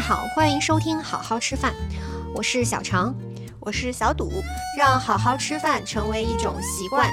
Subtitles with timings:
[0.00, 1.72] 好，欢迎收听《好好吃饭》，
[2.34, 3.14] 我是小常，
[3.60, 4.32] 我是小赌，
[4.76, 7.06] 让好好吃饭成为一种习惯。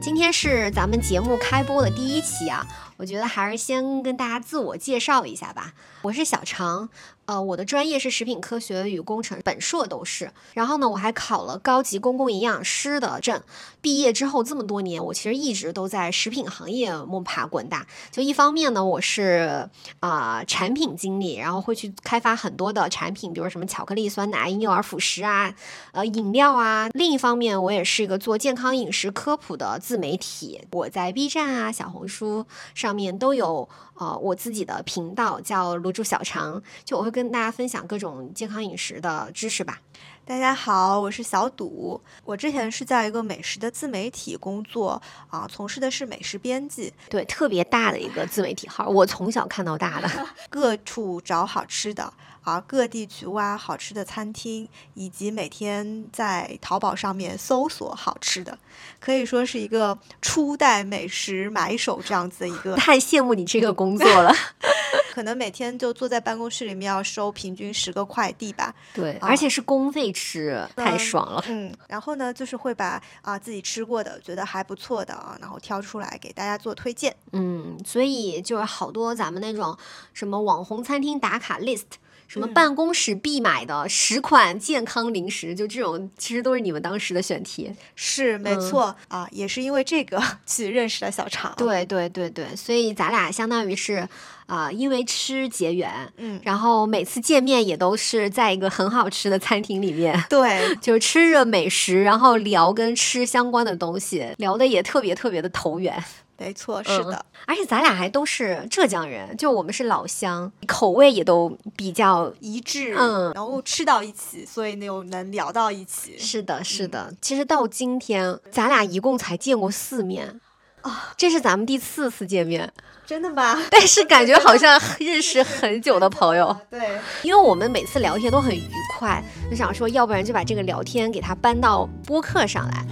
[0.00, 2.66] 今天是咱们节目开播的第一期啊，
[2.96, 5.74] 我觉得还是先跟大家自我介绍一下吧。
[6.00, 6.88] 我是小常。
[7.26, 10.32] 呃，我的专业是食品科学与工程，本硕都是。
[10.54, 13.40] 然后呢，我还考了高级公共营养师的证。
[13.80, 17.86] 毕业之后这么多年，我其实一直都在食品行业摸爬滚打。
[18.10, 19.68] 就一方面呢，我是
[20.00, 25.54] 啊产品经理，然后会去开发很多的产品，比如什么巧克力、酸奶、婴幼儿辅食啊，
[25.92, 26.88] 呃饮料啊。
[26.92, 33.68] 另一方面，我也是一个做健康饮食科普的自媒体，我在 B 站啊、小红书上面都有
[34.02, 37.12] 呃我自己的频道，叫卤煮小肠，就我会。
[37.12, 39.78] 跟大家分享各种健康饮食的知识吧。
[40.24, 42.00] 大家好，我是小赌。
[42.24, 46.90] 我之前是在一个美食的自媒体工作啊，从事的是美食编辑。
[47.10, 50.08] 对，特别大的一个自媒体号，我从小看到大的，
[50.48, 52.10] 各处找好吃的。
[52.42, 58.58] 而各地去挖好吃的餐厅，以及每天在淘宝上面搜索好吃的，
[58.98, 62.76] 可以说是一个初代美食买手这样子的一个。
[62.76, 64.34] 太羡慕你这个工作了，
[65.12, 68.74] 可能每天就坐在办公室里面要收平均十个快递吧。
[68.92, 71.44] 对，而且是公费吃，太爽了。
[71.46, 77.14] 嗯，然后呢，就是会把啊自己吃过的、觉得还不错的啊，然后挑出来给大家做推荐。
[77.32, 79.76] 嗯，所以就是好多咱们那种
[80.12, 81.84] 什么网红餐厅打卡 list。
[82.32, 87.70] 什么办公室必买的十款健康零食，就这种，其实都是你们当时的选题。
[87.94, 91.54] 是，没错啊，也是因为这个去认识了小常。
[91.58, 94.08] 对对对对，所以咱俩相当于是
[94.46, 106.02] 啊，因为吃结缘，嗯，然后每次见面也都是在一个很好吃的餐厅里面，对， 就吃着美食，然后聊跟吃相关的东西，聊的也特别特别的投缘。
[106.42, 116.18] 没错，是的，而且咱俩还都是浙江人，就我们是老乡，口味也都比较一致，嗯，然后吃到一起，所以又能聊到一起。
[116.18, 117.14] 是的，是的。
[117.20, 120.40] 其实到今天，咱俩一共才见过四面
[120.80, 122.72] 啊，这是咱们第四次见面，
[123.06, 123.56] 真的吗？
[123.70, 126.56] 但是感觉好像 认识很久的朋友。
[126.68, 128.68] 对，因为我们每次聊天都很愉
[128.98, 132.84] 快，就想说，要不然就把这个聊天给它搬到播客上来。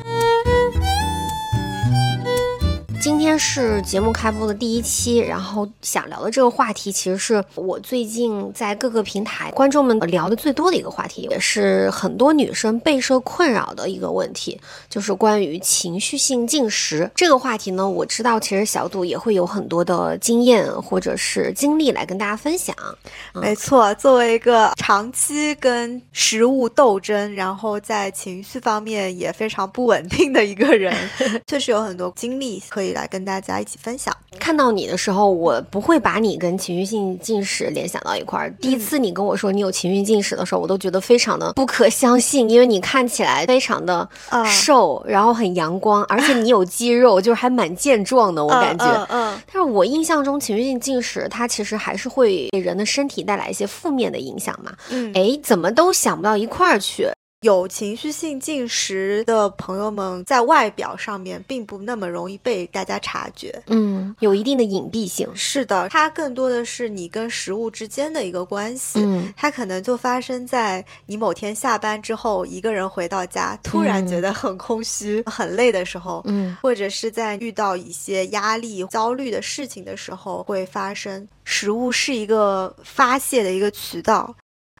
[3.00, 17.88] 今天是节目开播的第一期，然后想聊的这个话题，其实是我最近在各个平台观众们聊的最多的一个话题，也是很多女生备受困扰的一个问题，就是关于情绪性进食这个话题呢。
[17.88, 22.76] 我知道，其实小杜也会有很多的经验或者是经历来跟大家分享。
[23.32, 30.94] 没错，作为一个长期跟食物斗争，然后在情绪方面也非常不稳定的一个人，
[31.48, 32.89] 确实有很多经历可以。
[32.92, 34.14] 来跟大家一起分享。
[34.38, 38.50] 看到你的时候，我不会把你跟情绪性进食联想到一块儿。
[38.60, 44.08] 第一次你跟我说你有情绪进食的时候，我都觉得非常的不可相信，因为你看起来非常的
[44.46, 49.06] 瘦，然后很阳光，而且你有肌肉，就是还蛮健壮的，我感觉。
[49.10, 49.38] 嗯。
[49.52, 54.72] 但是我印象中情绪性进食它其实还是会给人的身体带来一些负面的影响嘛。
[54.90, 55.12] 嗯。
[55.14, 57.08] 哎，怎么都想不到一块儿去。
[57.40, 65.26] 有情绪性进食的朋友们，在外表上面并不那么容易被大家察觉，嗯，有一定的隐蔽性。
[65.34, 81.26] 是的，它更多的是你跟食物之间的一个关系，嗯，它可能就发生在你某天下班之后，一个人回到家，突然觉得很空虚、很累的时候，嗯，或者是在遇到一些压力、焦虑的事情的时候会发生。
[81.42, 84.32] 食物是一个发泄的一个渠道。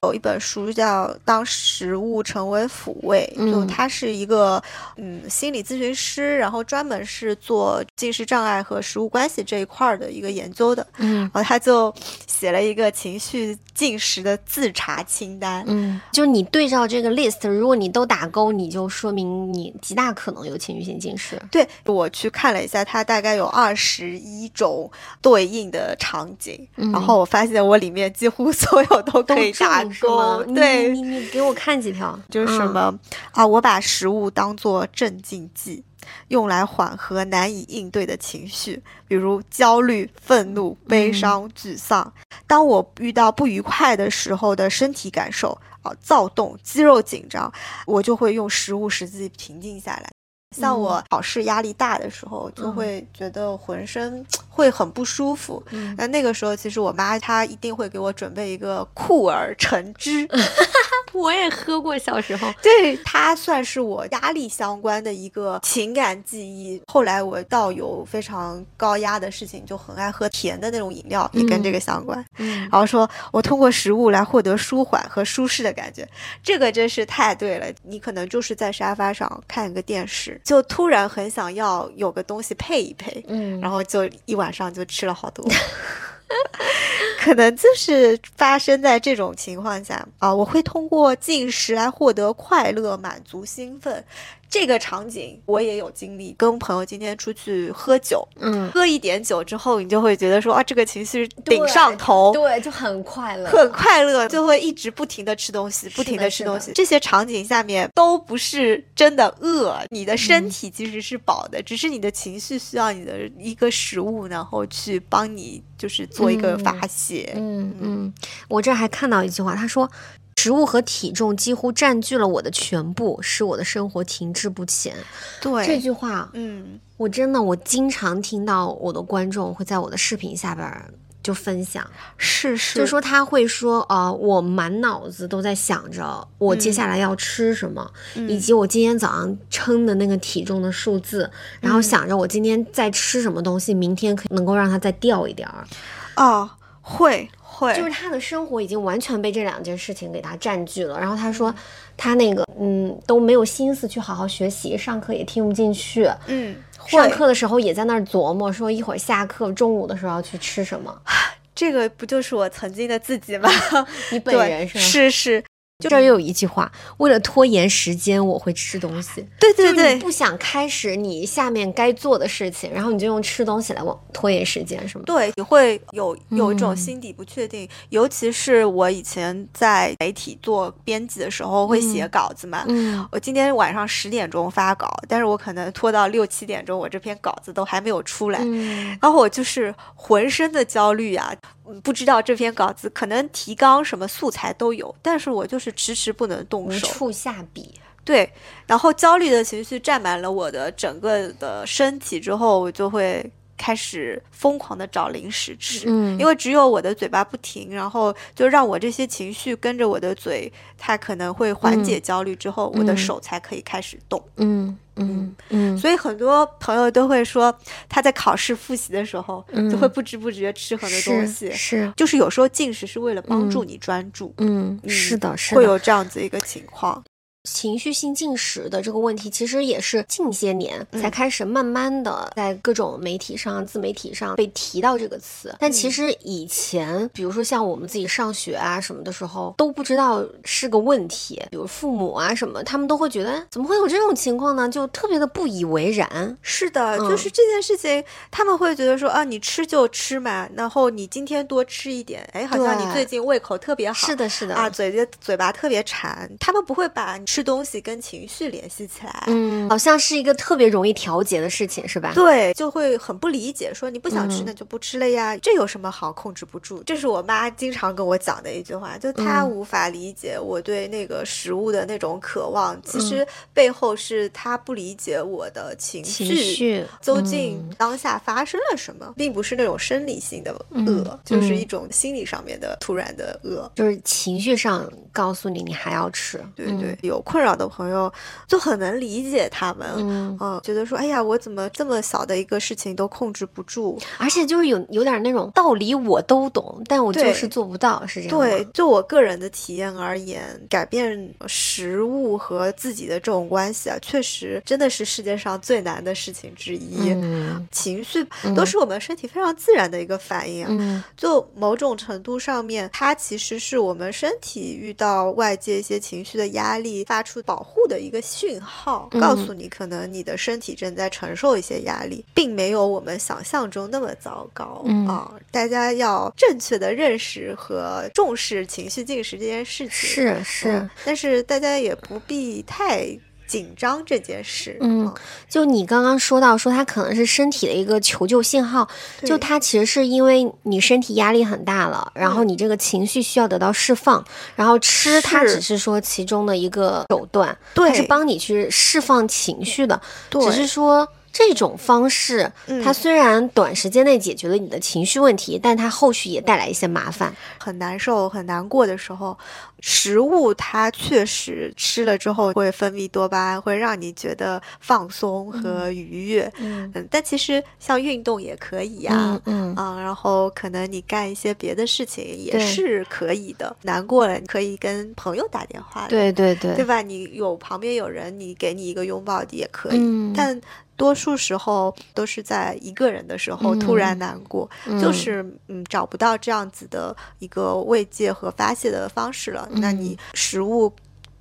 [0.03, 4.61] 有一本书叫《当食物成为抚慰》，就他是一个
[4.95, 10.85] 嗯心理咨询师，然后专门是做进食障碍和食物关系这一块儿的一个研究的。
[10.97, 11.93] 嗯，然后他就
[12.25, 15.63] 写了一个情绪进食的自查清单。
[15.67, 21.39] 嗯，就你对照这个 list，如果你都打勾，你就说明你极大可能有情绪性进食。
[21.51, 24.89] 对我去看了一下，它大概有二十一种
[25.21, 29.85] 对应的场景，然后我发现我里面几乎所有都可以打。
[29.99, 30.43] 勾。
[30.53, 32.97] 对，你你给我看几条，就是什么
[33.31, 33.45] 啊？
[33.45, 35.83] 我把食物当做镇静剂，
[36.29, 42.13] 用来缓和难以应对的情绪，比如焦虑、愤怒、悲伤、沮丧。
[42.47, 47.51] 当我遇到不愉快的时候的身体感受啊，躁动、肌肉紧张，
[47.85, 50.09] 我就会用食物使自己平静下来。
[50.57, 55.63] 像我考试压力大的时候，就会觉得浑身 会很不舒服。
[55.97, 60.27] 那那个时候，其实我妈她一定会给我准备一个酷儿橙汁，
[61.13, 62.51] 我也喝过，小时候。
[62.61, 66.81] 对，它算是我压力相关的一个情感记忆。
[66.91, 72.23] 后来我到有非常高压的事情，就很爱喝甜的那种饮料，也跟这个相关。
[72.37, 76.07] 嗯然后说我通过食物来获得舒缓和舒适的感觉，
[76.43, 77.67] 这个真是太对了。
[77.83, 85.45] 你可能就是在沙发上看一个电视，就突然很想要有个东西配一配，嗯，然后就一晚上就吃了好多。
[87.19, 94.03] 可能就是发生在这种情况下啊，我会通过进食来获得快乐、满足、兴奋。
[94.51, 106.73] 这个场景我也有经历，跟朋友今天出去喝酒，嗯，喝一点酒之后，你就会觉得说啊，这个情绪顶上头，对，就很快乐，很快乐，就会一直不停的吃东西，不停的是的的吃东西。
[106.75, 117.31] 这些场景下面都不是真的饿，你的身体其实是饱的，只是你的情绪需要你的一个食物，然后去帮你就是做一个发泄。
[117.37, 118.13] 嗯嗯，
[118.49, 119.89] 我这还看到一句话，他说。
[120.37, 124.95] 食物和体重几乎占据了我的全部，使我的生活停滞不前。
[125.39, 130.91] 对，这句话，嗯，我真的我经常听到我的观众会在我的视频下边儿
[131.21, 131.87] 就分享，
[132.17, 141.29] 是是，就说他会说，呃，我满脑子都在想着我接下来要吃什么，嗯以及我今天早上称的那个体重的数字，
[141.59, 145.67] 然后想着我今天再吃什么东西，明天可能够让它再掉一点儿。
[146.15, 146.49] 哦，
[146.81, 147.29] 会
[147.61, 150.99] 会，就是他的生活已经完全被这两件事情给他占据了。
[150.99, 151.53] 然后他说，
[151.95, 156.55] 他那个嗯都没有心思去好好学习，上课也听不进去，嗯，
[156.87, 160.99] 上课的时候也在那儿琢磨，说一会儿下课中午的时候要去吃什么。
[161.53, 163.49] 这个不就是我曾经的自己吗？
[164.11, 164.83] 你本，人是吗？
[164.83, 165.43] 是是，
[165.81, 169.27] 就这儿又有一句话，为了拖延时间，我会吃东西。
[169.39, 175.03] 对对对不想开始你下面该做的事情，然后你就用吃东西来往拖延时间，是吗？
[175.05, 182.63] 对，你会有有一种嗯心底不确定，尤其是我以前在媒体做编辑的时候，会写稿子嘛。
[182.67, 191.33] 嗯我今天晚上十点钟发稿，但是我可能拖到六七点钟，我这篇稿子都还没有出来，嗯然后我就是浑身的焦虑啊，
[191.67, 196.87] 嗯不知道这篇稿子可能提纲什么素材都有，但是我就是迟迟不能动手。
[196.87, 197.73] 无处下笔。
[198.03, 198.27] 对，
[198.65, 205.85] 然后焦虑的情绪占满了我的整个的身体之后，我就会开始疯狂的找零食吃。
[205.85, 214.19] 嗯因为只有我的嘴巴不停，然后就让我这些情绪跟着我的嘴，它可能会缓解焦虑之后，我的嗯手才可以开始动。
[214.37, 217.55] 嗯嗯嗯，所以很多朋友都会说，
[217.87, 221.51] 他在考试复习的时候，嗯就会不知不觉吃很多东西。
[221.51, 225.57] 是是，就是有时候进食是为了帮助嗯你专注，嗯，嗯是的，是的。
[225.57, 227.03] 会有这样子一个情况。
[227.43, 235.55] 情绪性进食的这个问题，其实也是近些年嗯才开始慢慢的在各种媒体上、自媒体上被提到这个词。
[235.59, 241.41] 但其实以前，比如说像我们自己上学啊什么的时候，都不知道是个问题。
[241.49, 244.69] 比如父母啊什么，他们都会觉得怎么会有这种情况呢？
[244.69, 246.37] 就特别的不以为然。
[246.41, 259.23] 是的，嗯就是这件事情，他们会觉得说啊，你吃就吃嘛，然后你今天多吃一点，哎，好像你最近胃口特别好，是的，是的，啊，嘴嘴巴特别馋，他们不会把吃东西跟情绪联系起来。
[259.27, 262.11] 嗯，好像是一个特别容易调节的事情，是吧？
[262.13, 266.83] 对，就会很不理解，说你不想吃嗯那就不吃了呀，这有什么好控制不住？
[266.83, 283.71] 这是我妈经常跟我讲的一句话，就她嗯无法理解我对那个食物的那种渴望，其嗯实背后是她不理解我的情情绪究竟嗯当下发生了什么，并不是那种生理性的嗯饿，就是嗯一种心理上面的突然的饿。
[283.73, 286.43] 就是情绪上告诉你，你还要吃。
[286.55, 288.11] 对对，有困扰的朋友
[288.47, 289.87] 就很能理解他们。
[289.97, 293.99] 嗯，嗯，觉得说，哎呀，我怎么这么小的一个事情都控制不住？
[294.17, 307.11] 而且就是有有点那种道理我都懂，但我就是做不到，是这样对，就我个人的体验而言，改变食物和自己的这种关系啊，确实真的是世界上最难的事情之一。
[307.11, 308.25] 嗯情绪
[308.55, 319.19] 都是我们身体非常自然的一个反应啊，嗯就某种程度上面，它其实是我们身体遇到外界一些情绪的压力发出保护的一个讯号，嗯。
[319.19, 325.05] 告诉你可能你的身体正在承受一些压力，并没有我们想象中那么糟糕、嗯。
[325.05, 325.33] 啊。
[325.51, 330.69] 大家要正确的认识和重视情绪进食这件事情，是是。
[330.69, 333.05] 嗯，但是大家也不必太
[333.51, 335.13] 紧张这件事，嗯啊
[335.49, 338.87] 就你刚刚说到说它可能是身体的一个求救信号，
[339.23, 344.23] 就对它其实是因为你身体压力很大了，然后你这个情绪需要得到释放，
[344.55, 347.89] 然后吃它只是说其中的一个手段，对。
[347.89, 350.41] 它是帮你去释放情绪的，对。
[350.45, 351.05] 只是说。
[351.33, 352.83] 这种方式，嗯。
[352.83, 357.33] 它虽然短时间内解决了你的情绪问题，但它后续也带来一些麻烦。
[357.57, 359.37] 很难受、很难过的时候，
[359.81, 366.51] 食物它确实吃了之后会分泌多巴胺，会让你觉得放松和愉悦。
[366.59, 369.11] 嗯嗯，但其实像运动也可以呀、
[369.45, 373.75] 嗯嗯啊，然后可能你干一些别的事情也是可以的。
[373.81, 377.01] 难过了，你可以跟朋友打电话，对对对对吧？
[377.01, 379.97] 你有旁边有人，你给你一个拥抱也可以。
[379.97, 380.59] 嗯但
[380.97, 389.67] 多数时候都是在一个人的时候突然嗯难过，嗯就是嗯找不到这样子的一个慰藉和发泄的方式了。
[389.75, 390.93] 那你食物。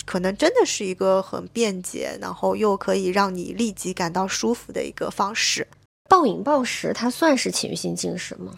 [0.06, 5.64] 可能真的是一个很便捷，然后又可以让你立即感到舒服的一个方式。
[6.08, 8.52] 暴饮暴食，它算是情绪性进食吗？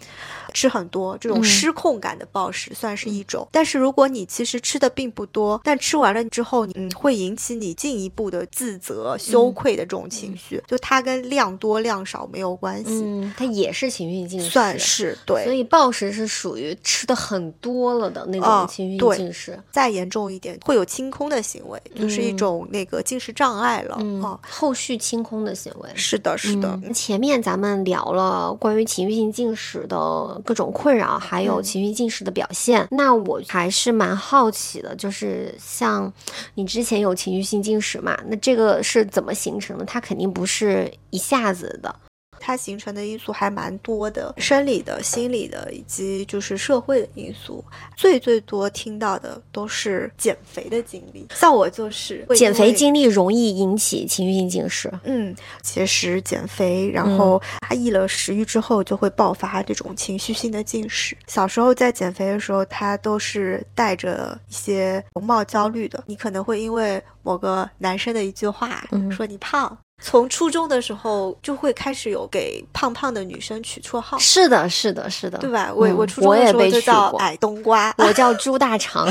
[0.53, 15.45] 吃很多这种嗯失控感的暴食算是一种，但是如果你其实吃的并不多，但吃完了之后，嗯，会引起你进一步的自责、羞愧的这种情绪，就它跟量多量少没有关系，嗯，它也是情绪性进食，算是对。
[15.45, 19.59] 所以暴食是属于吃的很多了的那啊种情绪性对进食。
[19.71, 23.97] 再严重一点，会有清空的行为，就是一嗯种那个进食障碍了。
[24.01, 25.89] 嗯啊，，后续清空的行为。
[25.95, 32.87] 是的，是的，嗯前面咱们聊了关于情绪性进食的各种困扰，还有嗯情绪性进食的表现。
[32.91, 36.13] 那我还是蛮好奇的，就是像
[36.55, 38.19] 你之前有情绪性进食嘛？
[38.27, 39.85] 那这个是怎么形成的？
[39.85, 41.95] 它肯定不是一下子的。
[42.43, 47.65] 它形成的因素还蛮多的，生理的、心理的，以及就是社会的因素。
[47.97, 54.93] 最最多听到的都是减肥的经历，像我就是减肥经历容易引起情绪性进食。
[55.05, 61.17] 嗯，节食减肥，然嗯后压抑了食欲之后，就会爆发这种情绪性的进食。
[61.29, 66.03] 小时候在减肥的时候，他都是带着一些容貌焦虑的。
[66.07, 69.79] 你可能会因为某个男生的一句话，嗯说你胖。
[70.03, 75.73] 从初中的时候就会开始有给胖胖的女生取绰号，是的，是的，是的，对吧？
[75.75, 79.09] 我、嗯我初中的时候就叫矮冬瓜， 我叫猪大肠。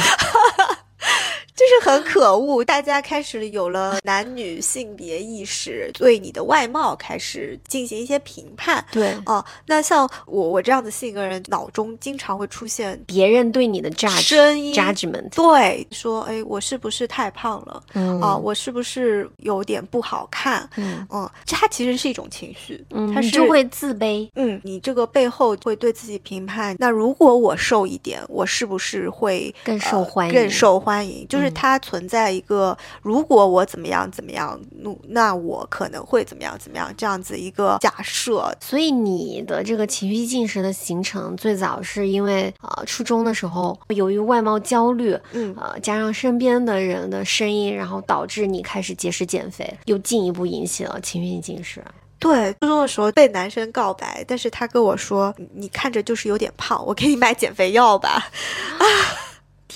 [1.55, 8.83] 就是很可恶，大家开始有了男女性别意识，对你的外貌开始进行一些评判。
[8.91, 17.83] 对，哦，那像我我这样的性格人，脑中经常会出现别人对你的 judge 声音 judgment，对，说，哎，我是不是太胖了？
[17.93, 20.67] 嗯啊，我是不是有点不好看？
[20.77, 24.29] 嗯嗯，这它其实是一种情绪，嗯，它是你就会自卑。
[24.35, 26.75] 嗯，你这个背后会对自己评判。
[26.79, 31.27] 那如果我瘦一点，我是不是会更受欢迎更受欢迎？
[31.27, 38.53] 就是嗯它存在一个，如果我怎么样怎么样，那那我可能会怎么样怎么样这样子一个假设。
[38.59, 51.83] 所以你的这个情绪进食的形成，最早是因为呃初中的时候，由于外貌焦虑，嗯，呃加上身边的人的声音，然后导致你开始节食减肥，又进一步引起了情绪性进食。
[52.19, 58.29] 对，初中的时候被男生告白，但是他跟我说，你你看着就是有点胖，我给你买减肥药吧。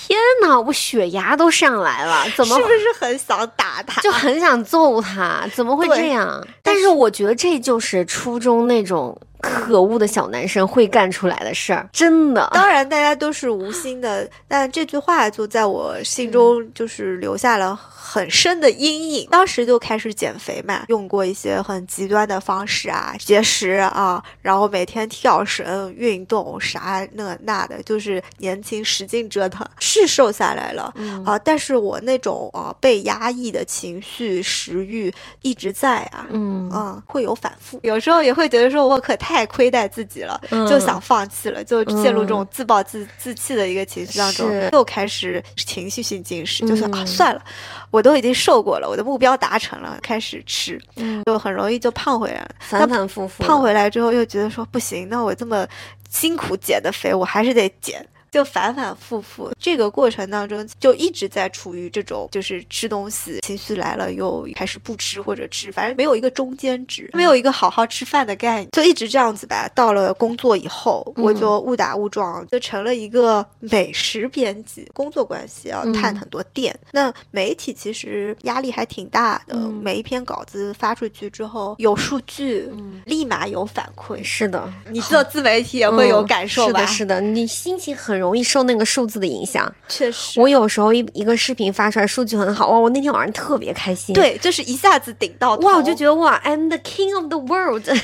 [0.07, 3.99] 天哪，我血压都上来了，怎么是不是很想打他？
[4.01, 5.43] 就很想揍他？
[5.55, 6.47] 怎么会这样？
[6.61, 12.49] 但是我觉得这就是初中那种可恶的小男生会干出来的事儿，真的。
[12.53, 19.27] 当然，大家都是无心的， 但这句话就在我心中就是留下了很深的阴影。
[19.31, 30.93] 当时就开始减肥嘛，用过一些很极端的方式啊，节食啊，然后每天跳绳、运动啥那那的，就是年轻使劲折腾，是瘦下来了。
[30.95, 40.39] 嗯啊，但是我那种啊被压抑的情绪、食欲一直在啊，嗯嗯，会有反复，有时候也会觉得说我可太亏待自己了，
[40.69, 47.43] 就想放弃了，就陷入这种自暴自自弃的一个情绪当中，又开始情绪性进食，就说啊嗯算了，
[47.89, 51.23] 我都已经瘦过了，我的目标达成了，开始吃，嗯。
[51.25, 52.49] 就很容易就胖回来了。
[52.59, 55.65] 反反复复，胖回来之后又觉得说不行，那我这么
[56.07, 58.05] 辛苦减的肥，我还是得减。
[58.35, 69.71] 就反反复复，这个过程当中就一直在处于这种就是吃东西，情绪来了又开始不吃或者吃，反正没有一个中间值，没有一个好好吃饭的概念，就一直这样子吧。
[69.73, 76.77] 到了工作以后，我就误打误撞就成了一个美食编辑，工作关系要探很多店。
[76.91, 84.21] 那媒体其实压力还挺大的，嗯每一篇稿子发出去之后有数据，嗯立马有反馈。
[84.21, 86.81] 是的，你做自媒体也会有感受吧？
[86.81, 89.69] 嗯是的，是的，你心情很容易受那个数字的影响。
[89.89, 94.15] 确实，我有时候一一个视频发出来，数据很好，哇，我那天晚上特别开心。。
[94.15, 98.03] 对，就是一下子顶到哇，我就觉得哇，I'm the king of the world， 这世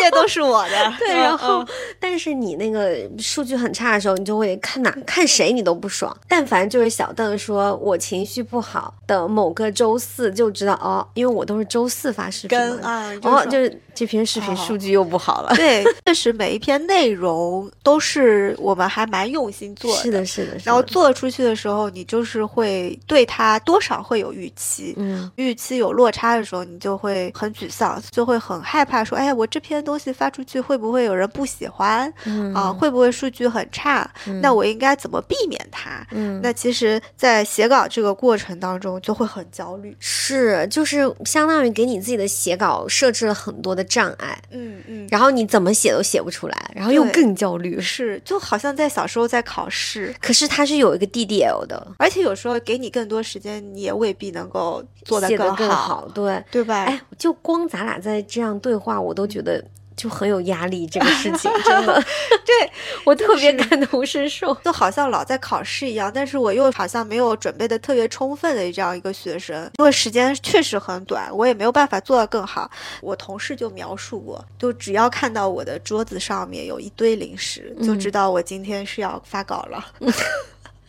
[0.00, 0.70] 界都是我的。
[0.98, 1.66] 对，嗯然后嗯，
[2.00, 6.16] 但是你那个数据很差的时候，你就会看哪看谁你都不爽。
[6.26, 15.52] 但凡就是小邓说我情绪不好的某个周四，就知道哦，因为我都是周四发视频，跟啊，哦，就就是是这篇视频哦数据又不好了。
[15.56, 32.72] 对，确实每一篇内容都是我们还蛮用心心做是的，是的，然后做出去的时候，你就是会对它多少会有预期，嗯预期有落差的时候，你就会很沮丧，就会很害怕说，哎呀，我这篇东西发出去会不会有人不喜欢嗯啊？
[32.72, 34.10] 会不会数据很差？
[34.40, 36.06] 那我应该怎么避免它？
[36.12, 39.94] 嗯那其实，在写稿这个过程当中，就会很焦虑。
[39.98, 47.80] 是就是相当于给你自己的写稿设置了很多的障碍，嗯嗯，然后你怎么写都写不出来，然后又更焦虑。
[47.80, 56.44] 是，就好像在小时候在考试，可是它是有一个 DDL 的，而且有时候给你更多时间，你也未必能够做得更好，更好，对。
[56.52, 56.84] 对吧？
[56.84, 59.62] 哎，就光咱俩在这样对话，我都觉得
[60.00, 60.86] 就很有压力。
[60.86, 62.02] 这个事情真的，
[62.46, 62.72] 对
[63.04, 64.54] 我特别感同身受。
[64.64, 72.70] 就好像老在考试一样，但是我又好像没有准备的特别充分的这样一个学生，因为时间确实很短，我也没有办法做得更好。
[73.02, 79.84] 我同事就描述过，就只要看到我的桌子上面有一堆零食，就知道我今天是要发稿了。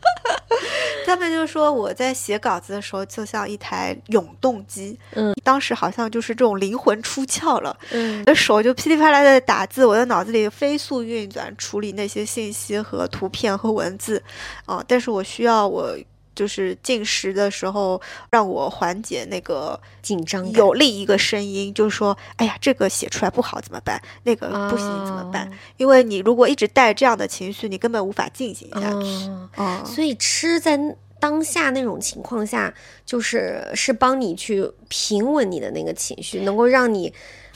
[1.05, 8.19] 他们就说我在写稿子的时候就像一台永动机，嗯，当时好像就是这种灵魂出窍了，嗯。
[8.19, 14.21] 我的手就噼里啪啦的打字，我的脑子里飞速运转处理那些信息和图片和文字，
[14.65, 15.97] 啊、但是我需要我
[16.33, 24.01] 就是进食的时候让我缓解那个紧张有另一个声音，就是说，哎呀，这个写出来不好怎么办？
[24.23, 25.47] 那个不行怎么办？
[25.47, 29.85] 哦因为你如果一直带这样的情绪，你根本无法进行下去。
[29.85, 30.79] 所以吃在
[31.19, 32.73] 当下那种情况下，
[33.05, 37.13] 就是是帮你去平稳你的那个情绪，能够让你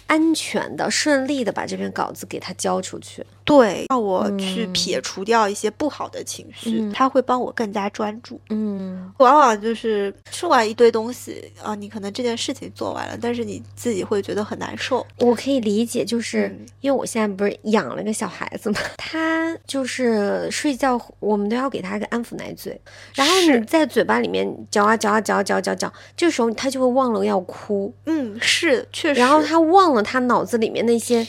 [0.08, 3.26] 安全的、顺利的把这篇稿子给它交出去。
[3.46, 8.42] 对，让我去嗯撇除掉一些不好的情绪，嗯它会帮我更加专注。
[8.50, 15.06] 嗯往往就是吃完一堆东西啊，你可能这件事情做完了，但是你自己会觉得很难受。
[15.20, 22.80] 我可以理解，就是、嗯因为我现在不是养了个小孩子嘛， 他就是睡觉，我们都要给他一个安抚奶嘴，
[23.14, 29.20] 然后你在嘴巴里面嚼啊嚼啊嚼啊嚼啊嚼啊嚼，这时候他就会忘了要哭，嗯，是确实。
[29.20, 31.26] 然后他忘了他脑子里面那些，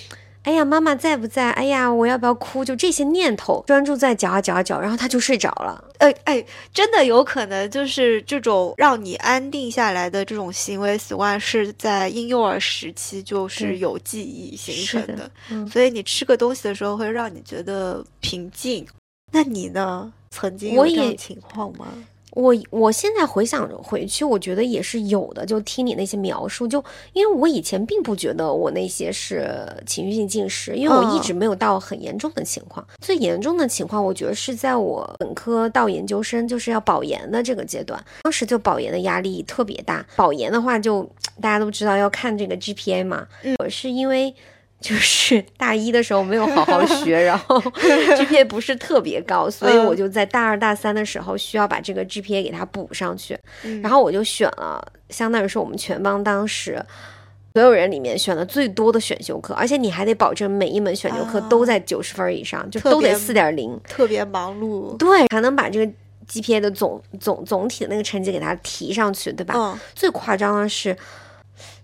[0.47, 1.51] 哎呀，妈妈在不在？
[1.51, 2.65] 哎呀，我要不要哭？
[2.65, 5.85] 就这些念头，专注在嚼啊嚼啊嚼，然后他就睡着了。
[5.99, 15.29] 哎哎，真的有可能就是这种让你安定下来的这种行为习惯，是在婴幼儿时期就是有记忆形成的。
[15.51, 18.87] 嗯所以你吃个东西的时候会让你觉得平静。
[19.33, 20.13] 那你呢？
[20.31, 21.87] 曾经有这种情况吗？
[22.37, 25.47] 我我现在回想回去，我觉得也是有的。
[25.47, 32.87] 就听你那些描述，就因为我以前并不觉得我那些是情绪性进食，因为我一嗯直没有到很严重的情况。
[33.01, 40.05] 最严重的情况，我觉得是在我本科到研究生，就是要保研的这个阶段，当时就保研的压力特别大。
[40.15, 41.03] 保研的话就，
[41.41, 44.35] 大家都知道要看这个 GPA 嘛，嗯我是因为。
[44.79, 56.81] 就是大一的时候没有好好学，然后 GPA 不是特别高，所以嗯我就在大二大三的时候需要把这个 GPA 给它补上去，嗯然后我就选了，相当于是我们全班当时
[57.55, 64.95] 所有人里面选的最多的选修课，而且你还得保证每一门选修课啊都在九十分以上，就都得四点零，特别忙碌。
[64.99, 65.93] 对，才能把这个
[66.29, 69.55] GPA 的总总总体的那个成绩给它提上去，对吧？
[69.57, 70.95] 嗯，最夸张的是。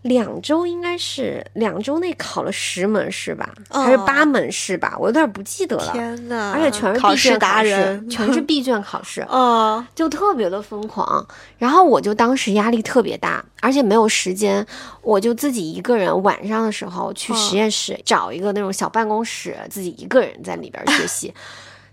[0.03, 4.97] 两周应该是两周内考了十门试吧，还是哦八门试吧？
[4.99, 5.93] 我有点不记得了。
[5.93, 9.21] 天呐，而且全是闭考试达人，全是闭卷考试。
[9.31, 11.25] 哦，就特别的疯狂。
[11.57, 14.67] 然后我就当时压力特别大，而且没有时间，
[15.03, 21.33] 我就自己一个人晚上的时候去实验室、找一个那种小办公室，自己一个人在里边学习。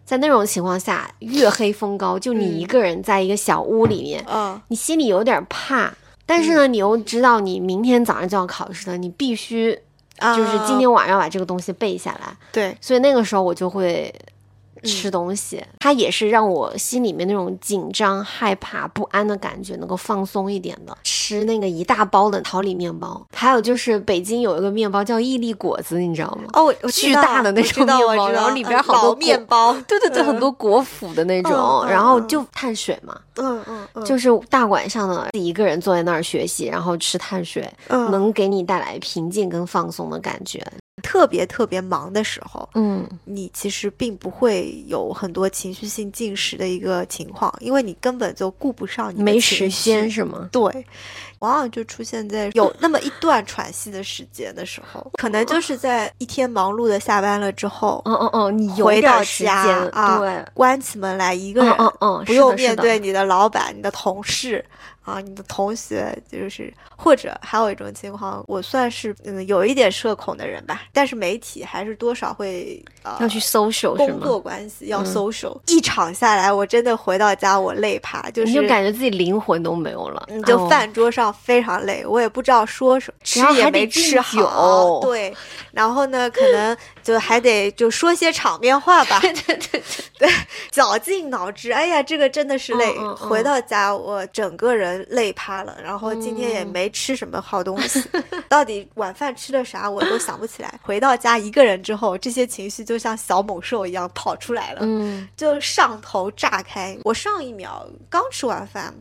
[0.04, 5.94] 在那种情况下，月黑风高，就你一个人在一个小屋里面，嗯，你心里有点怕，
[6.30, 9.74] 但是呢，你又知道你明天早上就要考试了，你必须
[10.36, 12.32] 就是今啊天晚上把这个东西背下来。
[12.52, 14.29] 对，所以那个时候我就会嗯
[14.84, 20.98] 吃东西，它也是让我心里面那种紧张、害怕、不安的感觉能够放松一点的。
[21.04, 26.50] 吃那个一大包的桃李面包，还有就是北京有一个面包叫伊利果子，你知道吗？
[26.54, 40.66] 哦，巨大的那种面包然后里边好多果面包，对对对，嗯很多果脯的那种，然后嗯就碳水嘛，嗯嗯嗯，就是大晚上的自己一个人坐在那儿学习，然后吃碳水，嗯能给你带来平静跟放松的感觉。
[41.02, 50.50] 特别特别忙的时候，嗯，你其实并不会有很多情绪性进食的一个情况，因为你根本就顾不上你没时间是吗？
[50.52, 50.64] 对，
[51.40, 64.64] 往往就出现在有那么一段喘息的时间的时候，可能就是在一天忙碌的下班了之后，嗯嗯嗯，你回到家啊对，关起门来一个人，嗯嗯嗯，不用面对你的老板、你的同事
[65.04, 73.96] 啊、你的同学，就是或者还有一种情况，我算是嗯有一点社恐的人吧，但是媒体还是多少会呃要去 social？
[73.96, 75.06] 工作关系要嗯。
[75.14, 80.70] social，、一场下来，我真的回到家我累趴，就是你就感觉自己灵魂都没有了，你，就哦。
[80.70, 85.36] 饭桌上非常累，我也不知道说什么，吃也没吃好，对，
[85.72, 89.84] 然后呢，可能就还得就说些场面话吧， 对对对。
[90.20, 90.30] 对，
[90.70, 92.94] 绞尽脑汁，哎呀，这个真的是累。
[93.00, 93.30] 嗯嗯嗯。
[93.30, 98.04] 回到家，我整个人累趴了，然后今天也嗯没吃什么好东西，
[98.50, 100.80] 到底晚饭吃的啥我都想不起来。
[100.82, 106.98] 回到家一个人之后，这些情绪就像小猛兽一样跑出来了，嗯就上头炸开。
[107.04, 108.94] 我上一秒刚吃完饭。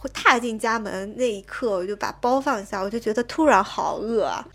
[0.00, 4.46] 会踏进家门那一刻，我就把包放下，我就觉得突然好饿啊，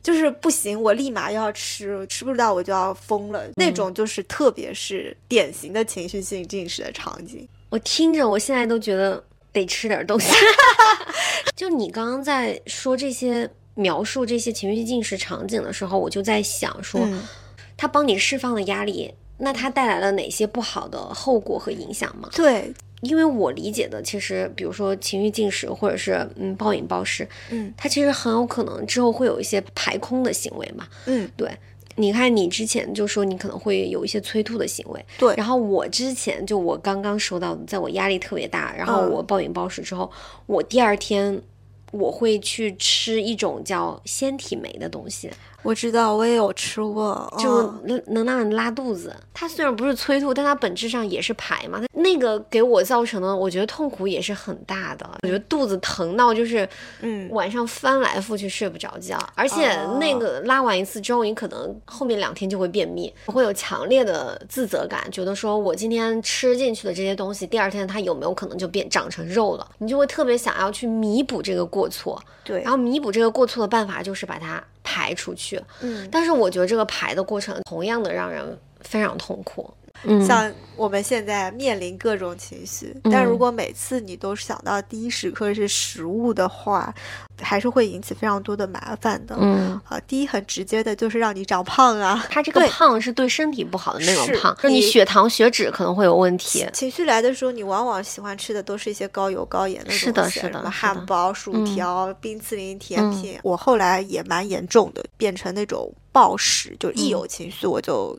[0.00, 3.42] 就是不行，我立马要吃，吃不到我就要疯了。
[3.56, 7.48] 那种就是特别是典型的情绪性进食的场景。
[7.68, 9.20] 我听着，我现在都觉得
[9.52, 10.32] 得吃点东西。
[11.56, 17.22] 就你刚刚在说这些描述这些情绪进食场景的时候，我就在想说，嗯
[17.76, 22.28] 它帮你释放了压力，那它带来了哪些不好的后果和影响吗？
[22.32, 30.86] 对，因为我理解的，其实比如说情绪进食或者是嗯暴饮暴食，嗯它其实很有可能之后会有一些排空的行为嘛。
[31.06, 31.50] 嗯，对，
[31.96, 40.10] 你看你之前就说你可能会有一些催吐的行为，对，然后我之前就我刚刚说到，在我压力特别大，然后嗯我暴饮暴食之后，
[40.46, 41.40] 我第二天
[41.90, 45.30] 我会去吃一种叫纤体酶的东西，
[45.62, 47.50] 我知道，我也有吃过，就
[47.84, 49.14] 嗯能能让你拉肚子。
[49.32, 51.80] 它虽然不是催吐，但它本质上也是排嘛。
[51.94, 55.08] 那个给我造成的，我觉得痛苦也是很大的。
[55.22, 56.68] 我觉得肚子疼到就是
[57.00, 69.66] 嗯晚上翻来覆去睡不着觉，而且哦那个拉完一次之后，你可能后面两天就会便秘，会有强烈的自责感，觉得说我今天吃进去的这些东西，第二天它有没有可能就变长成肉了？
[69.78, 75.60] 你就会特别想要去弥补这个过错，对然，后弥补这个过错的办法就是把它排出去。
[75.80, 79.72] 嗯，但是我觉得这个排的过程同样的让人非常痛苦。
[80.04, 83.12] 嗯，像我们现在面临各种情绪，嗯。
[83.12, 86.92] 但如果每次你都想到第一时刻是食物的话，
[87.40, 89.36] 还是会引起非常多的麻烦的。
[89.38, 96.66] 嗯，啊，第一很直接的就是让你长胖啊， 它这个胖是对身体不好的那种胖，就你你血糖、血脂可能会有问题。
[96.72, 101.64] 情绪来的时候，你往往喜欢吃的都是一些高油高盐的东西，是的是的什么汉堡、薯嗯。
[101.64, 103.38] 条、冰淇淋、甜品。
[103.42, 107.10] 我后来也蛮严重的，变成那种暴食，就一嗯。
[107.10, 108.18] 有情绪我就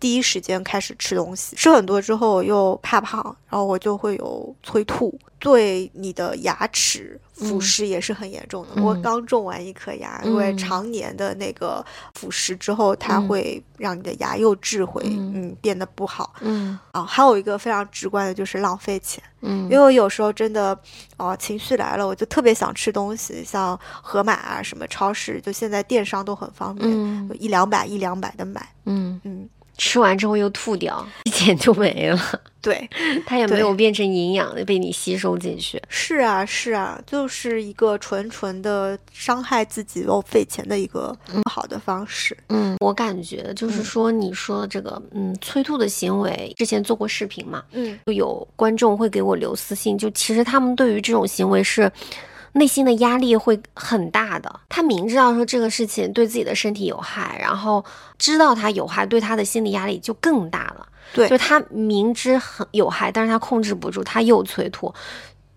[0.00, 8.82] 第一时间开始吃东西，吃很多之后又怕胖，然后我就会有催吐，对你的牙齿腐嗯蚀也是很严重的。
[8.82, 10.56] 我嗯刚种完一颗牙，因为嗯。
[10.56, 13.28] 常年的那个腐蚀之后，它嗯。
[13.28, 15.32] 会让你的牙釉质会嗯。
[15.34, 16.32] 嗯变得不好。
[16.40, 16.78] 嗯。
[16.92, 19.64] 啊，还有一个非常直观的就是浪费钱，嗯。
[19.64, 20.74] 因为我有时候真的，
[21.18, 27.30] 哦、情绪来了，我就特别想吃东西，像盒马啊，什么超市，就现在电商都很方便，嗯。
[27.38, 29.46] 一两百一两百的买，嗯，嗯，
[29.76, 32.88] 吃完之后又吐掉，一点就没了，对，
[33.26, 35.80] 它也没有变成营养被你吸收进去。
[35.88, 51.90] 是啊，是啊，就是一个纯纯的伤害自己又费钱的一个不好的方式，嗯，我感觉就是嗯说你说的这个，嗯，催吐的行为，之前做过视频嘛，嗯就有观众会给我留私信，就其实他们对于这种行为是
[52.54, 54.60] 内心的压力会很大的。
[54.68, 57.84] 他明知道说这个事情对自己的身体有害，然后
[58.18, 60.88] 知道它有害，对他的心理压力就更大了。
[61.12, 64.92] 对就他明知很有害，但是他控制不住，他又催吐。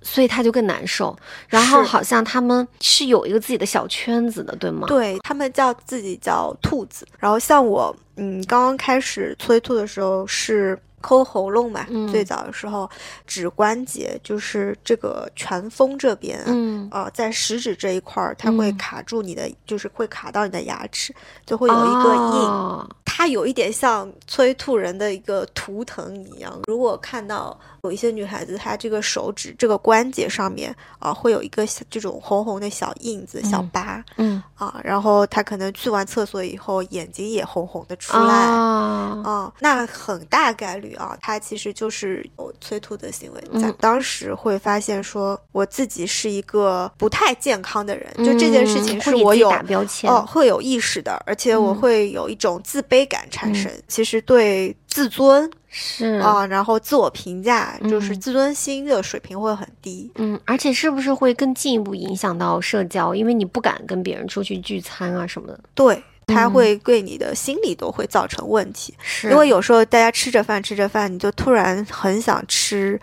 [0.04, 1.14] 所以他就更难受，
[1.50, 4.88] 然后好像他们是有一个自己的小圈子的，对吗？
[4.88, 12.90] 对他们叫自己叫兔子，然后像我，嗯，刚刚开始催吐的时候是抠喉咙嘛，嗯最早的时候
[13.26, 21.14] 指关节就是这个拳峰这边，嗯，呃，在食指这一块儿，它会嗯卡住你的，就是会卡到你的牙齿，
[21.46, 22.42] 就会有一个印。
[22.48, 26.56] 哦它有一点像催吐人的一个图腾一样。
[26.68, 38.46] 如果看到有一些女孩子，她这个手指这个关节上面啊、会有一个小这种红红的小印子、小嗯疤嗯，啊，然后她可能去完厕所以后，眼睛也红红的出来。
[38.48, 43.42] 哦啊、那很大概率啊，她其实就是有催吐的行为。
[43.62, 53.72] 在嗯当时会发现说，我自己是一个不太健康的人，就这件事情是我有打标签哦会有意识的，而且我嗯会有一种自卑感产生。
[53.88, 60.12] 其实对自尊是啊，然后自我评价，就是嗯自尊心的水平会很低。
[60.16, 63.14] 嗯，而且是不是会更进一步影响到社交？
[63.14, 65.60] 因为你不敢跟别人出去聚餐啊什么的。
[65.76, 68.92] 对，它嗯会对你的心理都会造成问题。
[69.00, 73.00] 是因为有时候大家吃着饭吃着饭，你就突然很想吃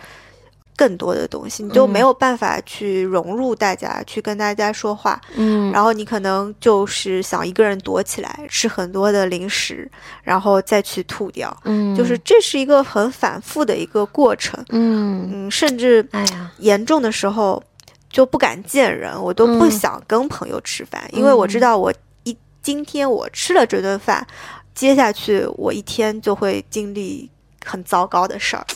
[0.77, 5.21] 更多的东西，你就嗯没有办法去融入大家，去跟大家说话。
[5.37, 9.91] 嗯，然后你可能就是想一个人躲起来，吃很多的零食，
[10.23, 11.57] 然后再去吐掉。
[11.65, 14.65] 嗯，就是这是一个很反复的一个过程。
[14.71, 17.63] 嗯，嗯，甚至哎呀，严重的时候
[18.11, 21.93] 就不敢见人，我都不嗯想跟朋友吃饭，因为我知嗯道我
[22.25, 24.27] 一今天我吃了这顿饭，
[24.75, 27.31] 接下去我一天就会经历
[27.65, 28.67] 很糟糕的事儿。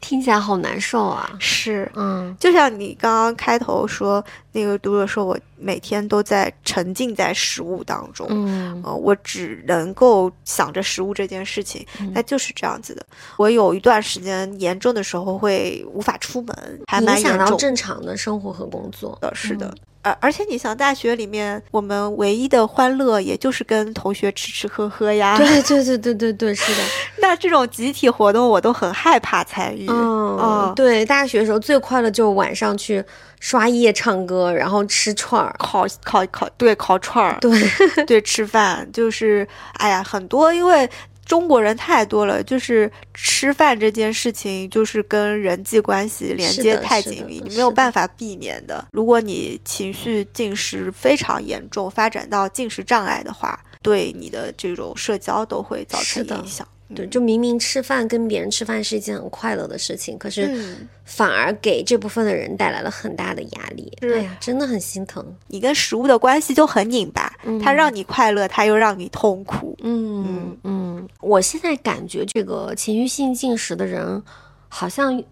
[0.00, 1.30] 听起来好难受啊。
[1.38, 8.26] 是，嗯就像你刚刚开头说那个读者说，我每天都在沉浸在食物当中。
[8.30, 13.06] 嗯呃，我只能够想着食物这件事情，嗯那就是这样子的。
[13.36, 19.16] 我有一段时间严重的时候会无法出门，还蛮影响到正常的生活和工作。
[19.20, 19.32] 的。
[19.34, 25.36] 是的嗯，而、而且你想，大学里面我们唯一的欢乐，也就是跟同学吃吃喝喝呀。
[25.38, 26.82] 对对对对对对，是的。
[27.22, 29.86] 那这种集体活动，我都很害怕参与。
[29.88, 33.02] 嗯，嗯对，大学的时候最快乐就是晚上去
[33.38, 35.54] 刷夜唱歌，然后吃串儿。
[35.58, 40.88] 烤烤烤，对，烤串儿，对，对，吃饭就是，哎呀，很多，因为
[41.32, 48.86] 中国人太多了，就是吃饭这件事情，就是跟人际关系连接太紧密，你没有办法避免的。
[48.92, 56.68] 如果你情绪进食非常严重，发展到进食障碍的话，对你的这种社交都会造成影响。
[56.94, 63.90] 对，就明明吃饭跟别人吃饭是一件很快乐的事情，可是嗯，反而给这部分的人带来了很大的压力。
[64.02, 65.24] 是哎呀，真的很心疼。
[65.46, 67.32] 你跟食物的关系就很拧巴，
[67.64, 69.74] 它嗯让你快乐，它又让你痛苦。
[69.82, 70.81] 嗯嗯，
[71.20, 74.22] 我现在感觉这个情绪性进食的人
[74.68, 75.22] 好像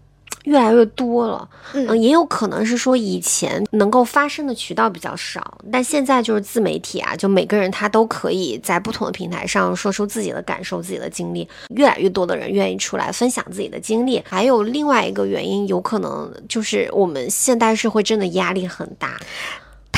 [0.45, 1.47] 越来越多了。
[1.73, 14.21] 嗯嗯，也有可能是说以前能够发声的渠道比较少，但现在就是自媒体啊，就每个人他都可以在不同的平台上说出自己的感受、自己的经历，越来越多的人愿意出来分享自己的经历。
[14.25, 19.19] 还有另外一个原因，有可能就是我们现代社会真的压力很大，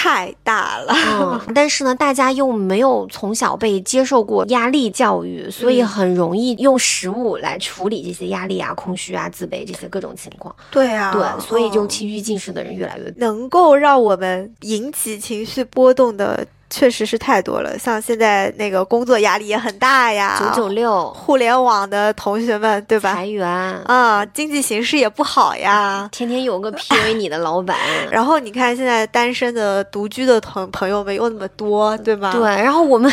[0.04, 0.94] 太大了。
[0.94, 10.54] 嗯， 但是呢，大家又没有从小被接受过压力教育，所以嗯很容易用食物来处理这些压力啊、空虚啊、自卑这些各种情况。
[10.70, 13.14] 对啊，对，所以就嗯情绪近视的人越来越多。
[13.18, 17.78] 能够让我们引起情绪波动的，确实是太多了。
[17.78, 23.28] 像现在那个工作压力也很大呀，九九六互联网的同学们，对吧裁？
[23.28, 23.48] 员，
[23.86, 26.10] 啊，经济形势也不好呀。
[26.12, 27.78] 天天有个 PUA 你的老板。
[28.10, 32.32] 然后你看，现在单身的、独居的朋朋友们又那么多，对吧？
[32.32, 33.12] 对，然后我们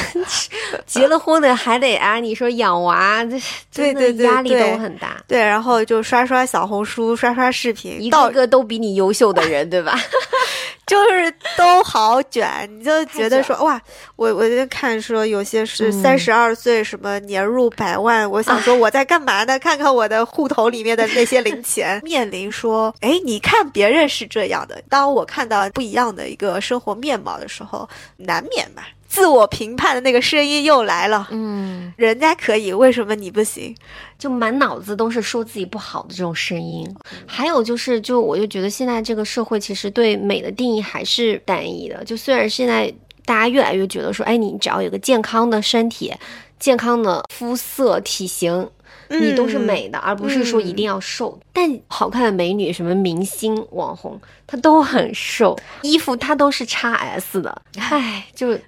[0.86, 3.22] 结了婚的还得啊，你说养娃，
[3.74, 9.94] 对对对压力都很大，对，然后就刷刷小红书，刷刷视频，一个个都比你优秀的人，对吧？
[10.90, 13.80] 就是都好卷，你就觉得说哇，
[14.16, 16.00] 我我就看说有些是嗯。
[16.02, 19.58] 三十二岁什么年入百万，我想说我在干嘛呢？
[19.58, 31.26] 看看我的户头里面的那些零钱， 面临说，哎，你看别人是这样的，当我看到不一样的一个生活面貌的时候，难免嘛，自我评判的那个声音又来了。
[31.32, 33.74] 嗯，人家可以，为什么你不行？
[34.16, 36.88] 就满脑子都是说自己不好的这种声音。
[37.26, 42.04] 还有就是，就我就觉得现在这个社会其实对美的定义还是单一的。
[42.04, 42.90] 就虽然现在
[43.24, 46.14] 大家越来越觉得说，哎，你只要有个健康的身体、
[46.60, 48.70] 健康的肤色、体型。
[49.12, 51.36] 你都是嗯美的，而不是说一定要瘦。
[51.52, 58.58] 但好看的美女，什么明星、网红，她都很瘦，衣服她都是 x S 的，唉，就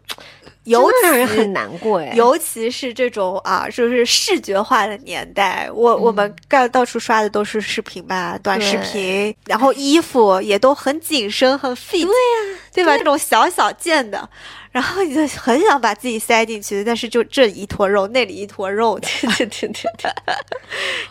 [0.65, 2.13] 尤真的让人其很难过哎。
[2.15, 12.97] 尤其是这种啊，就是视觉化的年代，我、我们干到处刷的都是视频吧，短视频，然后衣服也都很紧身，很 fit，对呀、对吧？
[12.97, 14.29] 这种小小件的，
[14.71, 20.13] 然后你就很想把自己塞进去，但是就这一坨肉，那里一坨肉，对对对对对，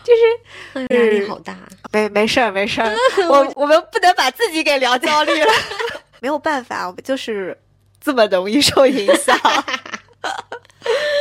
[0.02, 1.58] 就是压力好大。
[1.92, 2.94] 没没事儿没事儿，
[3.28, 5.52] 我我们不能把自己给聊焦虑了，
[6.20, 7.56] 没有办法，我们就是
[8.00, 9.36] 这么容易受影响。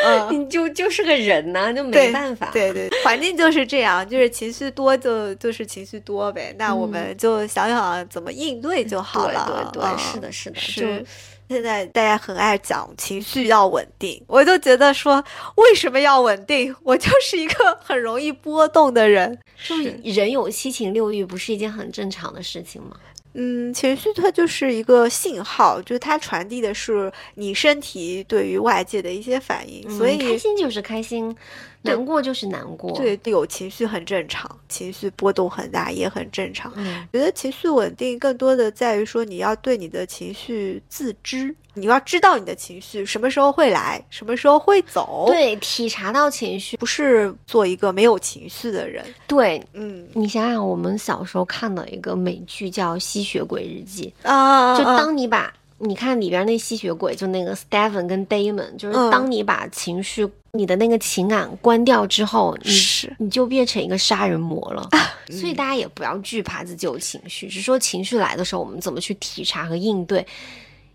[0.04, 2.50] 嗯，你就就是个人呐、就没办法。
[2.52, 6.54] 对对，环境就是这样，就是情绪多就就是情绪多呗。
[6.58, 9.70] 那我们就想想怎么应对就好对了。
[9.72, 11.06] 对是的，是的，是。
[11.52, 15.22] 现在大家很爱讲情绪要稳定，我就觉得说
[15.56, 16.74] 为什么要稳定？
[16.82, 19.38] 我就是一个很容易波动的人。
[19.62, 22.96] 就是人有七情六欲，不是一件很正常的事情吗？
[23.34, 31.38] 嗯，情绪它就是一个信号，就是它传递的是你身体对于外界的一些反应，所以开心就是开心，对
[31.82, 36.72] 难过就是难过。，对有情绪很正常，情绪波动很大也很正常。
[36.76, 46.78] 嗯觉得情绪稳定更多的在于说你要对你的情绪自知，你要知道你的情绪什么时候会来，什么时候会走。，对，体察到情绪。
[46.78, 49.04] 不是做一个没有情绪的人。
[49.28, 64.90] 对嗯你想想，我们小时候看的一个美剧叫《吸血鬼日记》，啊，就啊当你把你看里边那吸血鬼，就那个 Steven 跟 Damon，就是嗯当你把情绪、你的那个情感关掉之后，你是你就变成一个杀人魔了。
[65.32, 70.26] 所以大家也不要惧怕自己有情绪，只是说情绪来的时候，我们怎么去体察和应对。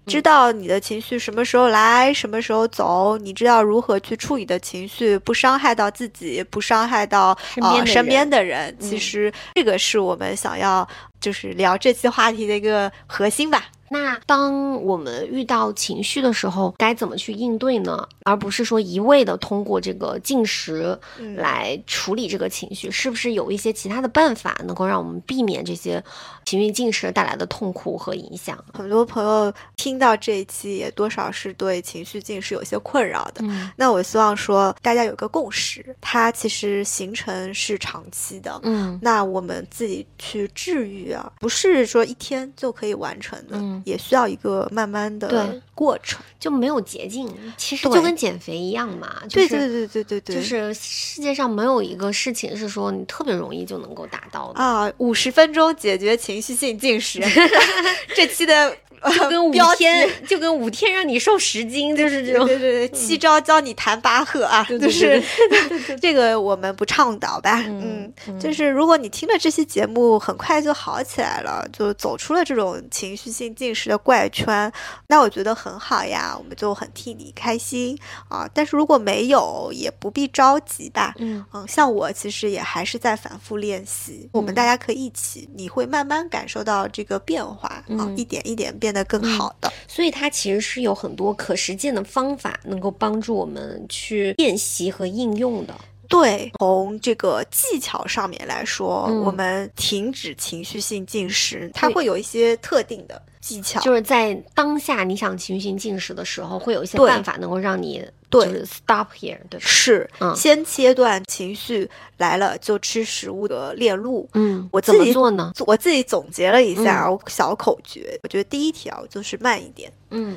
[0.06, 8.76] 知道你的情绪什么时候来，什么时候走，你知道如何去处理的情绪，不伤害到自己，不伤害到身边的呃、身边人的人。
[8.78, 10.86] 其嗯实这个是我们想要
[11.20, 13.64] 就是聊这期话题的一个核心吧。
[13.88, 18.08] 那当我们遇到情绪的时候，该怎么去应对呢？
[18.24, 26.02] 而不是说一味的通过这个进食嗯来处理这个情绪，是不是有一些其他的办法能够让我们避免这些
[26.44, 28.58] 情绪进食带来的痛苦和影响？
[28.72, 33.42] 很多朋友听到这一期，也多少是对情绪进食有些困扰的。
[33.42, 38.58] 嗯那我希望说，大家有个共识，它其实形成是长期的。
[38.64, 45.62] 嗯那我们自己去治愈啊，不是说一天就可以完成的，嗯也需要一个慢慢的对。
[45.74, 46.20] 过程。
[46.38, 57.20] 就没有捷径，其实就跟减肥一样嘛，就是、对对对对对对，就是世界上没有一个事情是说你特别容易就能够达到的，啊，五十分钟解决情绪性进食，
[58.14, 58.76] 这期的
[59.14, 62.46] 就跟五天就跟五天让你瘦十斤，就是这种。
[62.46, 65.22] 对对对，七招教你弹巴赫啊，就是
[66.00, 74.70] 这个我们不倡导吧，嗯嗯，就是如果你听了这期节目很快就好起来了，就走出了这种情绪性进食的怪圈，
[75.08, 78.48] 那我觉得很好呀，我们就很替你开心啊。
[78.52, 81.14] 但是如果没有，也不必着急吧。
[81.18, 89.72] 嗯嗯，像我其实也还是在反复练习，我们嗯大家可以一起，你会慢慢感受到这个变化啊，嗯一点一点变得更好的。
[89.86, 95.74] 所以它其实是有很多可实践的方法，能够帮助我们去练习和应用的。
[96.08, 103.80] 对，从这个技巧上面来说，嗯我们停止情绪性进食，它会有一些特定的技巧。
[103.80, 109.64] 就是在当下你想情绪进食的时候，会有一些办法能够让你对就是 stop here，对吧？
[109.64, 114.28] 是，嗯先切断情绪来了就吃食物的链路。
[114.34, 115.52] 嗯，怎么我自己做呢？
[115.64, 119.92] 我自己总结了一下我小口诀，我觉得第一条就是慢一点。
[120.10, 120.36] 嗯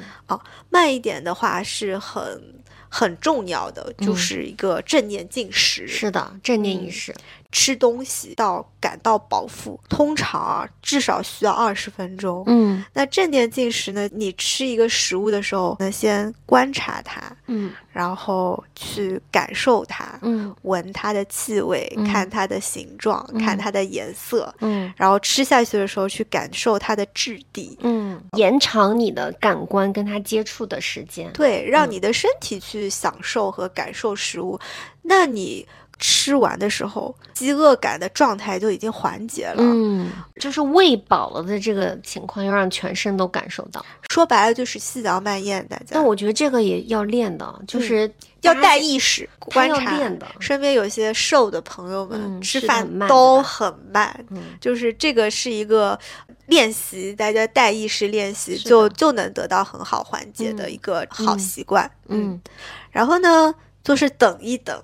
[0.69, 2.41] 慢一点的话是很
[2.89, 5.87] 很重要的，就嗯是一个正念进食。
[5.87, 7.15] 是的，正念意嗯识。
[7.51, 12.43] 吃东西到感到饱腹，通常啊至少需要二十分钟。
[12.47, 14.07] 嗯那正念进食呢？
[14.13, 27.77] 你吃一个食物的时候，呢先观察它，嗯然后去感受它，嗯闻它的气味，嗯看它的形状，嗯看它的颜色，嗯然后吃下去的时候去感受它的质地。
[27.81, 31.31] 嗯，延长你的感官跟它接触的时间。
[31.33, 34.59] 对，让嗯你的身体去享受和感受食物，
[35.01, 35.67] 那你
[35.99, 39.57] 吃完的时候，饥饿感的状态就已经缓解了。
[39.57, 40.09] 嗯，
[40.39, 43.85] 就是喂饱了的这个情况，要让全身都感受到。
[44.09, 49.97] 说白了就是细嚼慢咽，大家但我觉得这个也要练的，就是嗯要带意识观察。
[49.97, 50.25] 练的。
[50.39, 55.99] 身边有些瘦的朋友们、嗯吃饭都很慢，嗯就是这个是一个
[56.47, 61.89] 练习，大家带意识练习就就能得到很好缓解的嗯一个好嗯习惯。
[62.07, 62.41] 嗯，
[62.89, 64.81] 然后呢，就是等一等。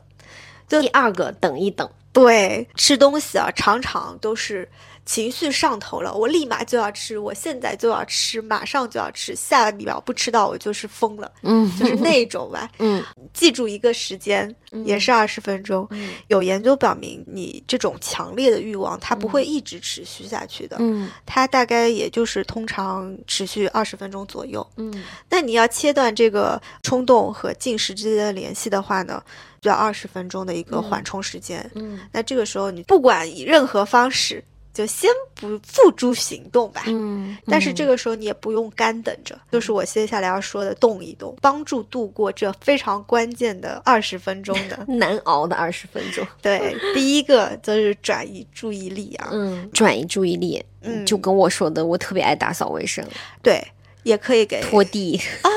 [0.67, 1.89] 就第二个等一等。
[2.11, 4.69] 对，吃东西啊，常常都是
[5.05, 12.69] 情绪上头了，我立马就要吃，我现在就要吃，马上就要吃，下一秒不吃到我就是疯了，嗯，就是那种吧。
[12.79, 14.53] 嗯 记住一个时间，
[14.85, 15.87] 也是二十分钟。
[15.91, 24.65] 嗯有研究表明，你这种强烈的欲望，它不会一直持续下去的，嗯它大概也就是通常持续二十分钟左右。
[24.77, 29.21] 嗯那你要切断这个冲动和进食之间的联系的话呢，
[29.61, 31.69] 需要二十分钟的一个嗯缓冲时间。
[31.75, 34.43] 嗯那这个时候，你不管以任何方式，
[34.75, 36.83] 就先不付诸行动吧。
[36.85, 44.77] 嗯，但是这个时候你也不用干等着，就是我接下来要说的动一动，帮助度过这非常关键的二十分钟的。
[44.93, 46.27] 难熬的二十分钟。
[46.43, 50.63] 对，第一个就是转移注意力啊，嗯，转移注意力。
[50.87, 53.03] 嗯就跟我说的，我特别爱打扫卫生。
[53.41, 53.59] 对。
[54.05, 55.19] 也可以给拖地。
[55.41, 55.49] 啊，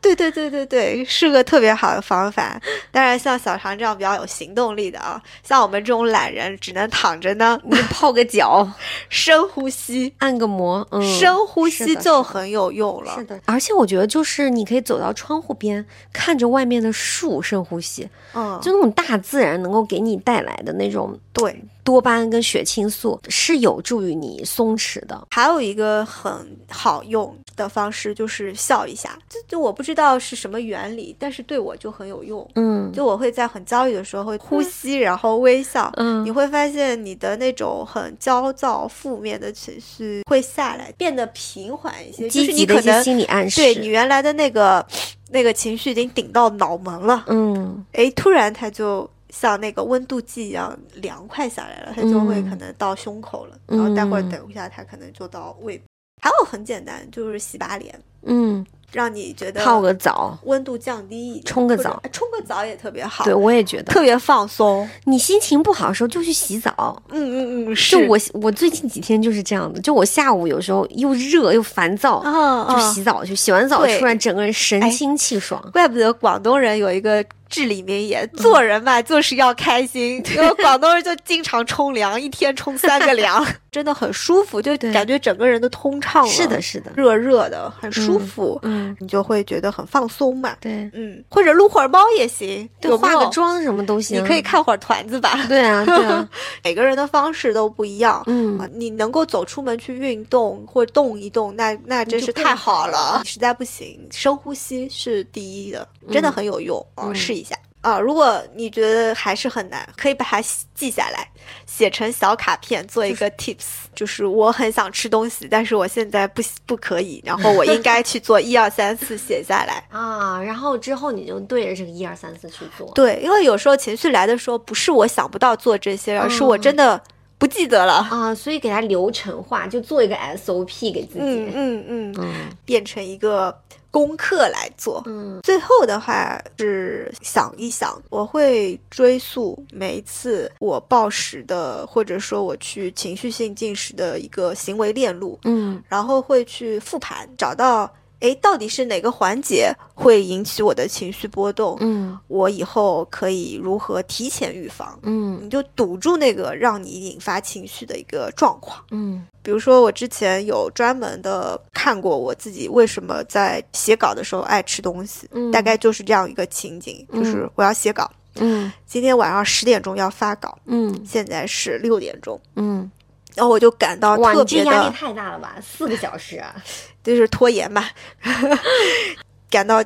[0.00, 2.60] 对对对对对，是个特别好的方法。
[2.92, 8.70] 当然，像小常这样比较有行动力的啊，像我们这种懒人只能躺着呢，你泡个脚，
[9.08, 13.14] 深呼吸，按个摩，嗯，深呼吸就很有用了。
[13.16, 21.58] 是的，而且我觉得就是你可以走到窗户边，看着外面的树，深呼吸，嗯，就那种大自然能够给你带来的那种对。
[21.84, 25.28] 多巴胺跟血清素，是有助于你松弛的。
[25.30, 26.32] 还有一个很
[26.68, 32.48] 好用的方式就是笑一下，就就我不知道是什么原理，但是对我就很有用。
[32.54, 42.28] 嗯就我会在很焦虑的时候会呼吸，然后微笑，嗯你会发现你的那种很焦躁、负面的情绪会下来，变得平缓一些。
[42.28, 43.60] 就是积极的一些你可能心理暗示。
[43.60, 44.84] 对你原来的那个
[45.30, 55.84] 那个情绪已经顶到脑门了，嗯诶，突然它就像那个温度计一样凉快下来了，它就会嗯可能到胸口了，然后待会儿嗯等一下它可能就到胃部。
[56.22, 64.88] 还有很简单，就是洗把脸，嗯，让你觉得泡个澡，温度降低一点，冲个澡哎冲个澡也特别好，对我也觉得，特别放松。
[65.04, 67.02] 你心情不好的时候就去洗澡。
[67.10, 72.22] 嗯嗯嗯，就是我我最近几天就是这样的，就我下午有时候又热又烦躁，
[72.70, 75.62] 就洗澡去，洗完澡对出来整个人神哎清气爽。
[75.74, 77.22] 怪不得广东人有一个
[77.54, 80.22] 至理名言：做人嘛，就是要开心。
[80.34, 86.30] 因为广东人就经常冲凉，一天冲三个凉， 真的很舒服，就感觉整个人都通畅了。
[86.30, 90.56] 是的，，是的，热热的，很舒服，嗯，你就会觉得很放松嘛。
[90.60, 94.22] 对，嗯，或者撸会儿猫也行，对，化个，妆什么都行。
[94.22, 94.44] 你可以。
[94.44, 95.42] 看会儿团子吧。
[95.48, 96.28] 对啊，对啊，
[96.62, 98.22] 每个人的方式都不一样。
[98.26, 103.22] 嗯啊，你能够走出门去运动或动一动，那那真是太好了。
[103.24, 107.98] 实在不行，深呼吸是第一的，真的嗯很有用啊、嗯试一下啊。
[107.98, 110.42] 如果你觉得还是很难，可以把它
[110.74, 111.28] 记下来，
[111.66, 119.84] 写成小卡片，做一个 tips，就是我很想吃东西，但是我现在不不可以，然后我应该去做 一二三四，写下来。
[119.90, 122.90] 啊，然后之后你就对着这个一二三四去做。
[122.94, 127.00] 对，因为有时候情绪来的时候，不是我想不到做这些，而是我嗯真的
[127.38, 127.94] 不记得了。
[128.10, 131.20] 啊，所以给它流程化，就做一个 SOP 给自己。
[131.20, 132.34] 嗯嗯嗯，嗯
[132.64, 133.54] 变成一个
[133.94, 135.00] 功课来做。
[135.06, 147.88] 嗯最后的话是想一想，我会追溯每一次我暴食的，或者说我去情绪性进食的一个行为链路，嗯然后会去复盘，找到
[148.20, 152.18] 诶到底是哪个环节会引起我的情绪波动，嗯。
[152.28, 154.98] 我以后可以如何提前预防。
[155.02, 155.38] 嗯。
[155.42, 158.82] 你就堵住那个让你引发情绪的一个状况。
[158.90, 159.26] 嗯。
[159.42, 165.50] 比如说，我之前有专门的看过我自己为什么在写稿的时候爱吃东西，嗯。
[165.50, 168.72] 大概就是这样一个情景，就是我要写稿，嗯。
[168.86, 170.98] 今天晚上十点钟要发稿，嗯。
[171.04, 172.90] 现在是六点钟，嗯，
[173.34, 175.56] 然后我就感到，特别的压力的，太大了吧？
[175.60, 176.54] 四个小时啊！
[177.04, 177.90] 就是拖延吧，
[179.50, 179.82] 感到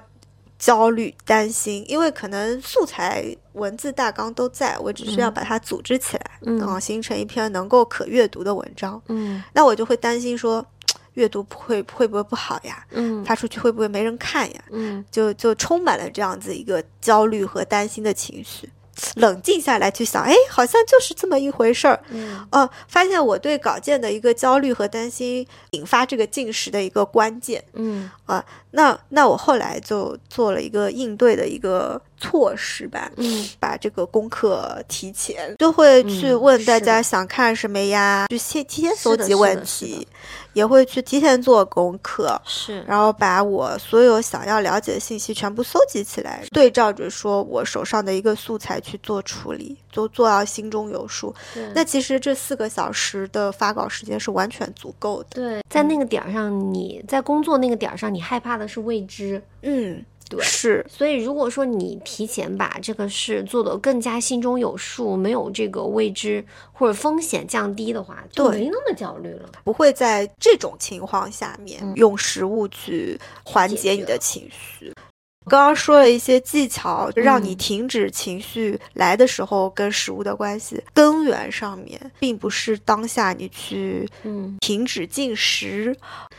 [0.59, 9.01] 焦虑、担心，因为可能素材、文字大纲都在，我只是要把它组织起来，嗯啊，形成一篇能够可阅读的文章。
[9.09, 10.65] 嗯那我就会担心说，
[11.15, 12.85] 阅读会会不会不好呀？
[12.91, 14.61] 嗯发出去会不会没人看呀？
[14.71, 18.69] 嗯就就充满了这样子一个焦虑和担心的情绪。
[19.17, 22.01] 冷静下来去想，哎，好像就是这么一回事儿。
[22.11, 27.63] 嗯哦、发现我对稿件的一个焦虑和担心，引发这个进食的一个关键。
[27.75, 40.07] 嗯啊那那我后来就做了一个应对的一个措施吧，嗯把这个功课提前，就会去嗯问大家想看什么呀，去先提前搜集问题，
[40.53, 42.41] 也会去提前做功课。
[42.45, 51.35] 是然后把我所有想要了解的信息全部搜集起来，对照着说我手上的一个素材去做处理，都做到心中有数。
[51.75, 55.29] 那其实这四个小时的发稿时间是完全足够的。
[55.31, 59.43] 对，在那个点儿上，你在工作那个点儿上，你害怕的是未知。
[59.63, 69.49] 嗯，对是，所以，如果说你提前把这个事做得更加心中有数，没有这个未知或者风险降低的话，就对没那么焦虑了。
[69.65, 71.93] 不会在这种情况下面嗯。
[71.97, 74.93] 用食物去缓解解你的情绪。
[75.47, 77.57] 刚刚说了一些技巧，让你嗯。
[77.57, 85.97] 停止情绪来的时候跟食物的关系，根源上面并不是当下你去嗯，停止进食，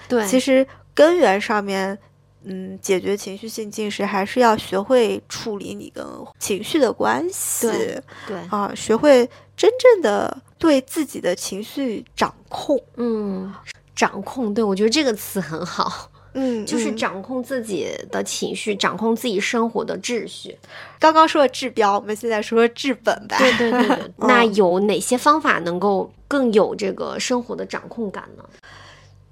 [0.08, 1.98] 对，其实根源上面，
[2.44, 6.06] 嗯，解决情绪性进食还是要学会处理你跟
[6.40, 12.82] 情绪的关系对对，啊，学会真正的对自己的情绪掌控。
[12.96, 13.54] 嗯，
[13.96, 20.58] 掌控，对我觉得这个词很好，嗯， 就是嗯掌控自己的情绪，掌控自己生活的秩序。
[20.98, 23.38] 刚刚说的治标，我们现在说治本吧。
[23.38, 28.44] 对对对对， 那嗯有哪些方法能够更有这个生活的掌控感呢？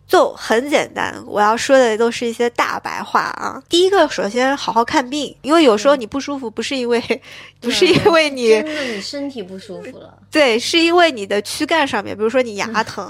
[0.07, 3.61] 就很简单，我要说的都是一些大白话啊。
[3.67, 7.01] 第一个，首先好好看病，因为有时候你不舒服，不是因为，
[7.59, 13.05] 不是因为你真的你身体不舒服了，对，是因为你的躯干上面，比如说你牙疼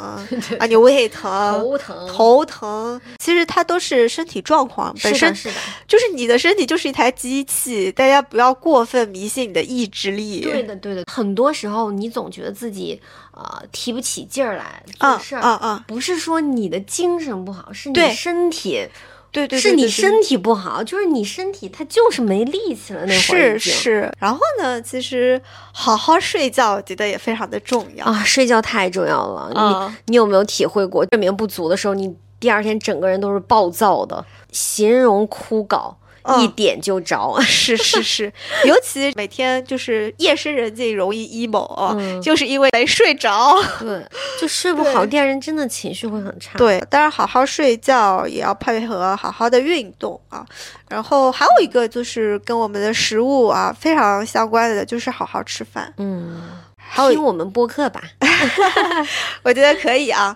[0.58, 1.30] 啊，你胃疼、
[1.62, 5.56] 头疼，头疼，其实它都是身体状况本身，是的，
[5.88, 10.42] 就是你的身体就是一台机器，大家不要过分迷信你的意志力。
[10.42, 13.00] 对的，对的，很多时候你总觉得自己
[13.38, 18.88] 呃提不起劲儿来啊做事儿，啊啊，不是说你的精神不好，是你身体，
[19.32, 25.40] 对对，是你身体不好，就是你身体它就是没力气了，那会儿是是，然后呢，其实
[25.72, 28.06] 好好睡觉，我觉得也非常的重要。
[28.06, 29.52] 啊，睡觉太重要了。
[29.54, 35.96] 啊你你有没有体会过睡眠不足的时候，你第二天整个人都是暴躁的，形容枯槁，嗯
[36.42, 37.40] 一点就着。
[37.42, 38.32] 是 是是，
[38.66, 43.56] 尤其每天就是夜深人静容易 emo，、嗯就是因为没睡着。
[43.80, 44.06] 对，
[44.40, 50.46] 就睡不好，第二天真的情绪会很差。，对，当然好好睡觉也要配合好好的运动啊。
[50.90, 55.94] 然后还有一个就是跟我们的食物啊非常相关的，就是好好吃饭。
[55.98, 56.42] 嗯，
[56.78, 58.02] 还有听我们播客吧。
[59.44, 60.36] 我觉得可以啊，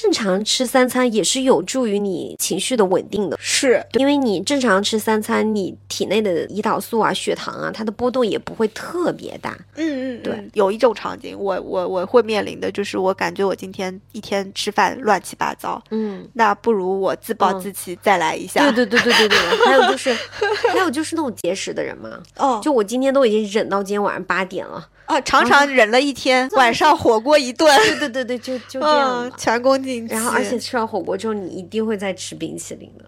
[0.00, 3.36] 正常吃三餐也是有助于你情绪的稳定的。
[3.40, 9.58] 是因为你正常吃三餐，你体内的胰岛素啊、血糖啊，它的波动也不会特别大。
[9.74, 18.70] 嗯嗯，对嗯，有一种场景，我我我会面临的就是，我感觉我今天一天吃饭乱七八糟，嗯，那不如我自暴嗯自弃，再来一下。
[18.70, 19.66] 对对对对对对。
[19.66, 20.14] 还有就是，
[20.72, 24.86] 还有就是那种节食的人嘛，哦，就我今天都已经忍到今天晚上八点了。
[25.08, 29.36] 啊，常常忍了一天，晚上火锅一顿，对对对对，就就这样嗯嘛，。
[29.38, 30.14] 前功尽弃。
[30.14, 33.04] 然后，而且吃完火锅之后，你一定会再吃冰淇淋的。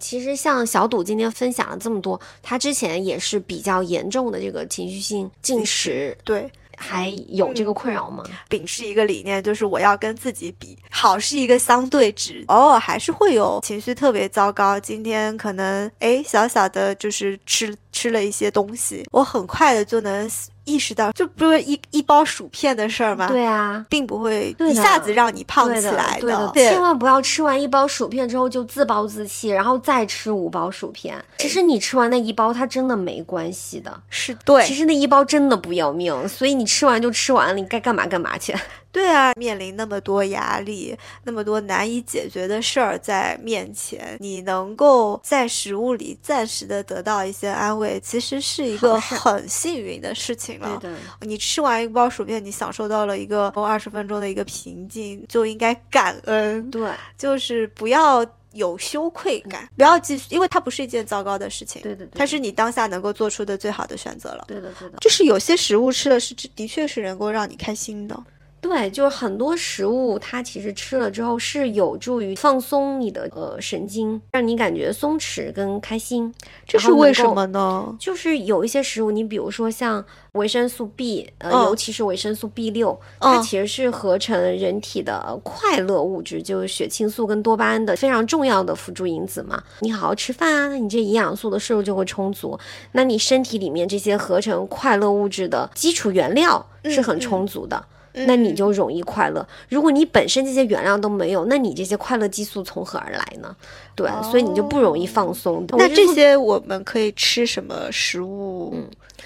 [0.00, 8.24] 其实像小赌今天分享了这么多，他之前也是比较严重的这个情绪性进食，对，还有这个困扰吗？
[8.48, 14.80] 秉持一个理念，就是我要跟自己比，好是一个相对值，偶尔还是会有情绪特别糟糕。
[14.80, 20.28] 今天可能哎小小的就是吃吃了一些东西，我很快的就能
[20.64, 23.28] 意识到，这不是一一包薯片的事儿吗？。
[23.28, 31.22] 对啊，并不会一下子让你胖起来对的，对千万不要吃完一包薯片之后就自暴自弃，然后再吃五包薯片。
[31.38, 34.00] 其实你吃完那一包，它真的没关系的。
[34.08, 38.54] 是对其实那一包真的不要命，所以你吃完就吃完了，你该干嘛干嘛去。
[38.92, 50.78] 对啊，面临那么多压力，那么多难以解决的事儿在面前，你能够在食物里暂时的得到一些安慰，其实是一个很幸运的事情了。
[50.78, 64.44] 的，你吃完一包薯片，你享受到了一个二十分钟的一个平静，就应该感恩，对就是不要有羞愧感，不要继续，因为它不是一件糟糕的事情，对的，对的它是你当下能够做出的最好的选择了。
[64.46, 64.98] 对的对的。
[65.00, 68.22] 就是有些食物吃了是的确是能够让你开心的，
[68.62, 76.32] 对，就是很多食物，它其实吃了之后是有助于放松你的呃神经，让你感觉松弛跟开心。
[76.64, 77.94] 这是为什么呢？
[77.98, 80.02] 就是有一些食物，你比如说像
[80.34, 89.60] 维生素 B，呃，嗯尤其是维生素 B 六、它嗯其实是合成人体的快乐物质，就是血清素跟多巴胺的非常重要的辅助因子嘛。
[89.80, 92.56] 你好好吃饭啊，那你这营养素的摄入就会充足，
[92.92, 97.84] 那你身体里面这些合成快乐物质的基础原料是很充足的。
[98.14, 99.46] 那你就容易快乐。
[99.68, 103.54] 如果你本身这些原料都没有，那你这些快乐激素从何而来呢？
[103.94, 105.66] 对，所以你就不容易放松。
[105.70, 108.74] 那这些我们可以吃什么食物？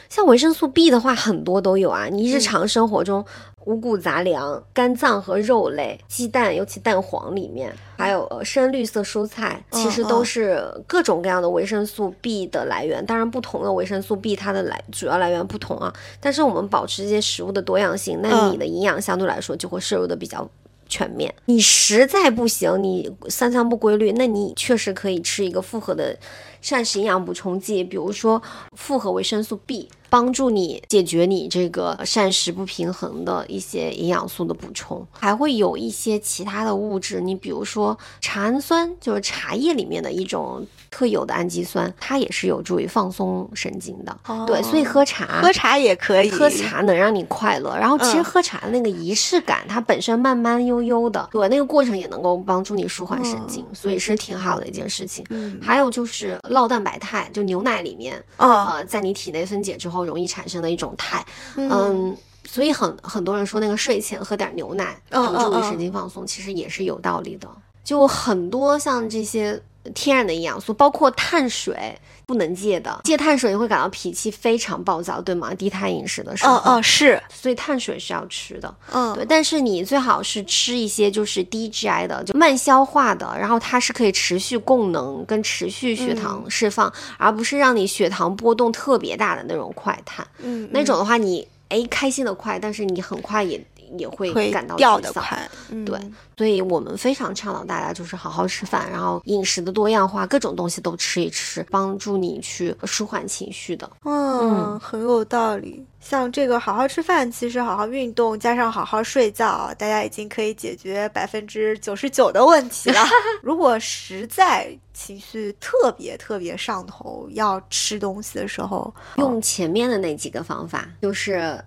[0.08, 2.06] 像维生素 B 的话，很多都有啊。
[2.06, 3.24] 你日嗯常生活中，
[3.64, 13.04] 五谷杂粮、肝脏和肉类、鸡蛋，尤其蛋黄里面，还有呃深绿色蔬菜，其实嗯都是各种各样的维生素 B 的来源。
[13.04, 15.92] 当然，不同的维生素 B 它的来主要来源不同啊。
[16.20, 20.48] 但是我们保持这些食物的多样性，那嗯你的营养相对来说就会摄入的比较。
[20.88, 26.16] 全面，你实在不行，你三餐不规律，那你确实可以吃一个复合的
[26.60, 28.40] 膳食营养补充剂，比如说
[28.76, 44.16] 复合维生素 B，帮助你解决你这个膳食不平衡的一些营养素的补充，还会有一些其他的物质，你比如说茶氨酸，就是茶叶里面的一种特有的氨基酸，它也是有助于放松神经的。
[44.46, 55.22] 对，所以喝茶，喝茶也可以，喝茶能让你快乐，然后其实嗯喝茶的那个仪式感，它本身慢慢悠悠的，对，那个过程也能够帮助你舒缓神经，所以是挺好的一件事情。
[55.28, 61.22] 嗯还有就是酪蛋白肽，就牛奶里面，啊，呃，在你体内分解之后容易产生的一种肽，
[61.56, 62.16] 嗯。
[62.48, 67.48] 所以很很多人说那个睡前喝点牛奶，嗯帮助你嗯嗯神经放松，其实也是有道理的。
[67.82, 69.60] 就很多像这些
[69.94, 71.98] 天然的营养素，包括碳水。
[72.26, 75.54] 不能戒的，戒碳水你会感到脾气非常暴躁，对吗？
[75.54, 79.24] 低碳饮食的时候，哦哦是，所以碳水是要吃的，嗯对。
[79.24, 90.26] 但是你最好是吃一些就是低 GI 的，就慢消化的，然后它是可以持续供能跟持续血糖释放，而不是让你血糖波动特别大的那种快碳。
[90.40, 93.64] 嗯那种的话你，哎开心的快，但是你很快也
[93.98, 94.76] 也会会感到。
[94.76, 95.48] 掉的快，
[95.84, 103.90] 对嗯所以我们非常倡导大家就是好好吃饭，然后饮食的多样化，各种东西都吃一吃，帮助你去舒缓情绪的。
[104.04, 105.82] 嗯，很有道理。
[105.98, 113.00] 像这个好好吃饭，其实好好运动加上好好睡觉，大家已经可以解决百分之九十九的问题了。
[113.42, 121.58] 如果实在情绪特别特别上头，要吃东西的时候，用前面的那几个方法，就是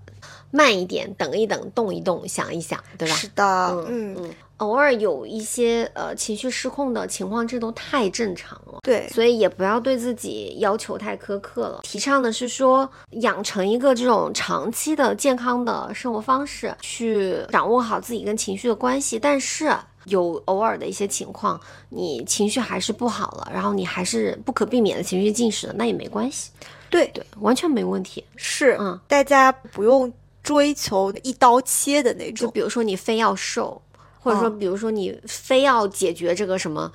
[0.51, 3.15] 慢一点，等一等，动一动，想一想，对吧？
[3.15, 3.43] 是的，
[3.87, 8.79] 嗯，嗯，偶尔有一些呃情绪失控的情况，这都太正常了。
[8.83, 11.81] 对，所以也不要对自己要求太苛刻了。
[11.83, 12.89] 提倡的是说，
[13.21, 19.19] 养成一个这种长期的健康的生活方式，去掌握好自己跟情绪的关系。
[19.19, 19.71] 但是
[20.05, 26.49] 有偶尔的一些情况，你情绪还是不好了，然后你还是不可避免的情绪进食了，那也没关系，
[26.89, 28.23] 对，对，完全没问题。
[28.35, 30.11] 是，嗯，大家不用
[30.49, 32.47] 追求一刀切的那种。
[32.47, 33.79] 就比如说你非要瘦，
[34.19, 36.91] 或者说哦比如说你非要解决这个什么。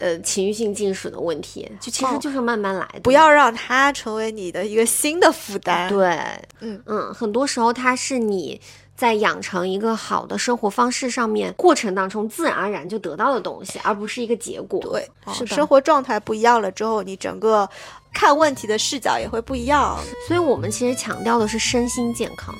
[0.00, 5.88] 呃，情绪性进食的问题，就其实哦就是慢慢来的，不要让它成为你的一个新的负担。
[5.88, 6.16] 对，
[6.60, 8.60] 嗯嗯，很多时候它是你
[8.94, 14.78] 在养成一个好的生活方式上面过程当中自然而然就得到的东西，而不是一个结果。
[14.82, 17.68] 对，是的生活状态不一样了之后，你整个
[18.12, 19.98] 看问题的视角也会不一样。
[20.28, 22.54] 所以我们其实强调的是身心健康。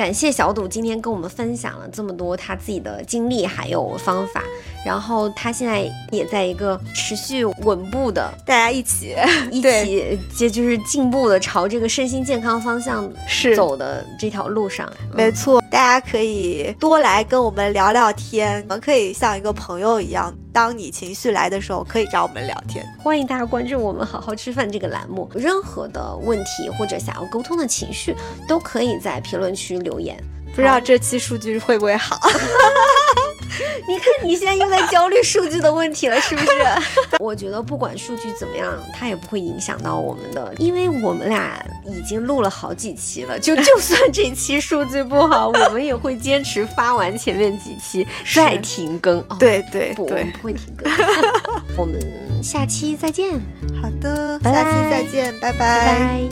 [0.00, 4.42] 感谢小赌今天跟我们分享了这么多他自己的经历还有方法，
[4.84, 9.14] 然后他现在也在一个持续稳步的大家一起
[9.50, 14.90] 一对起就就是进步的朝这个身心健康方向是走的这条路上。
[15.14, 22.84] 没错，大家可以多来跟我们聊聊天，我们可以像一个朋友一样，当你情绪来的时候，可以找我们聊天。
[22.98, 28.16] 欢迎大家关注我们“好好吃饭”这个栏目，任何的问题或者想要沟通的情绪，
[28.48, 30.16] 都可以在评论区留言。
[30.54, 32.18] 不知道这期数据会不会好？
[33.88, 36.48] 你看你现在又在焦虑数据的问题了，是不是？
[37.18, 49.20] 我觉得不管数据怎么样，它也不会影响到我们的，因为我们俩已经录了好几期了，就 就算这期数据不好，我们也会坚持发完前面几期再停更。
[49.28, 50.90] 哦、对对不，我们对，不会停更。
[51.76, 52.00] 我们
[52.42, 53.32] 下期再见，
[53.82, 56.28] 好的，下期再见，拜拜拜。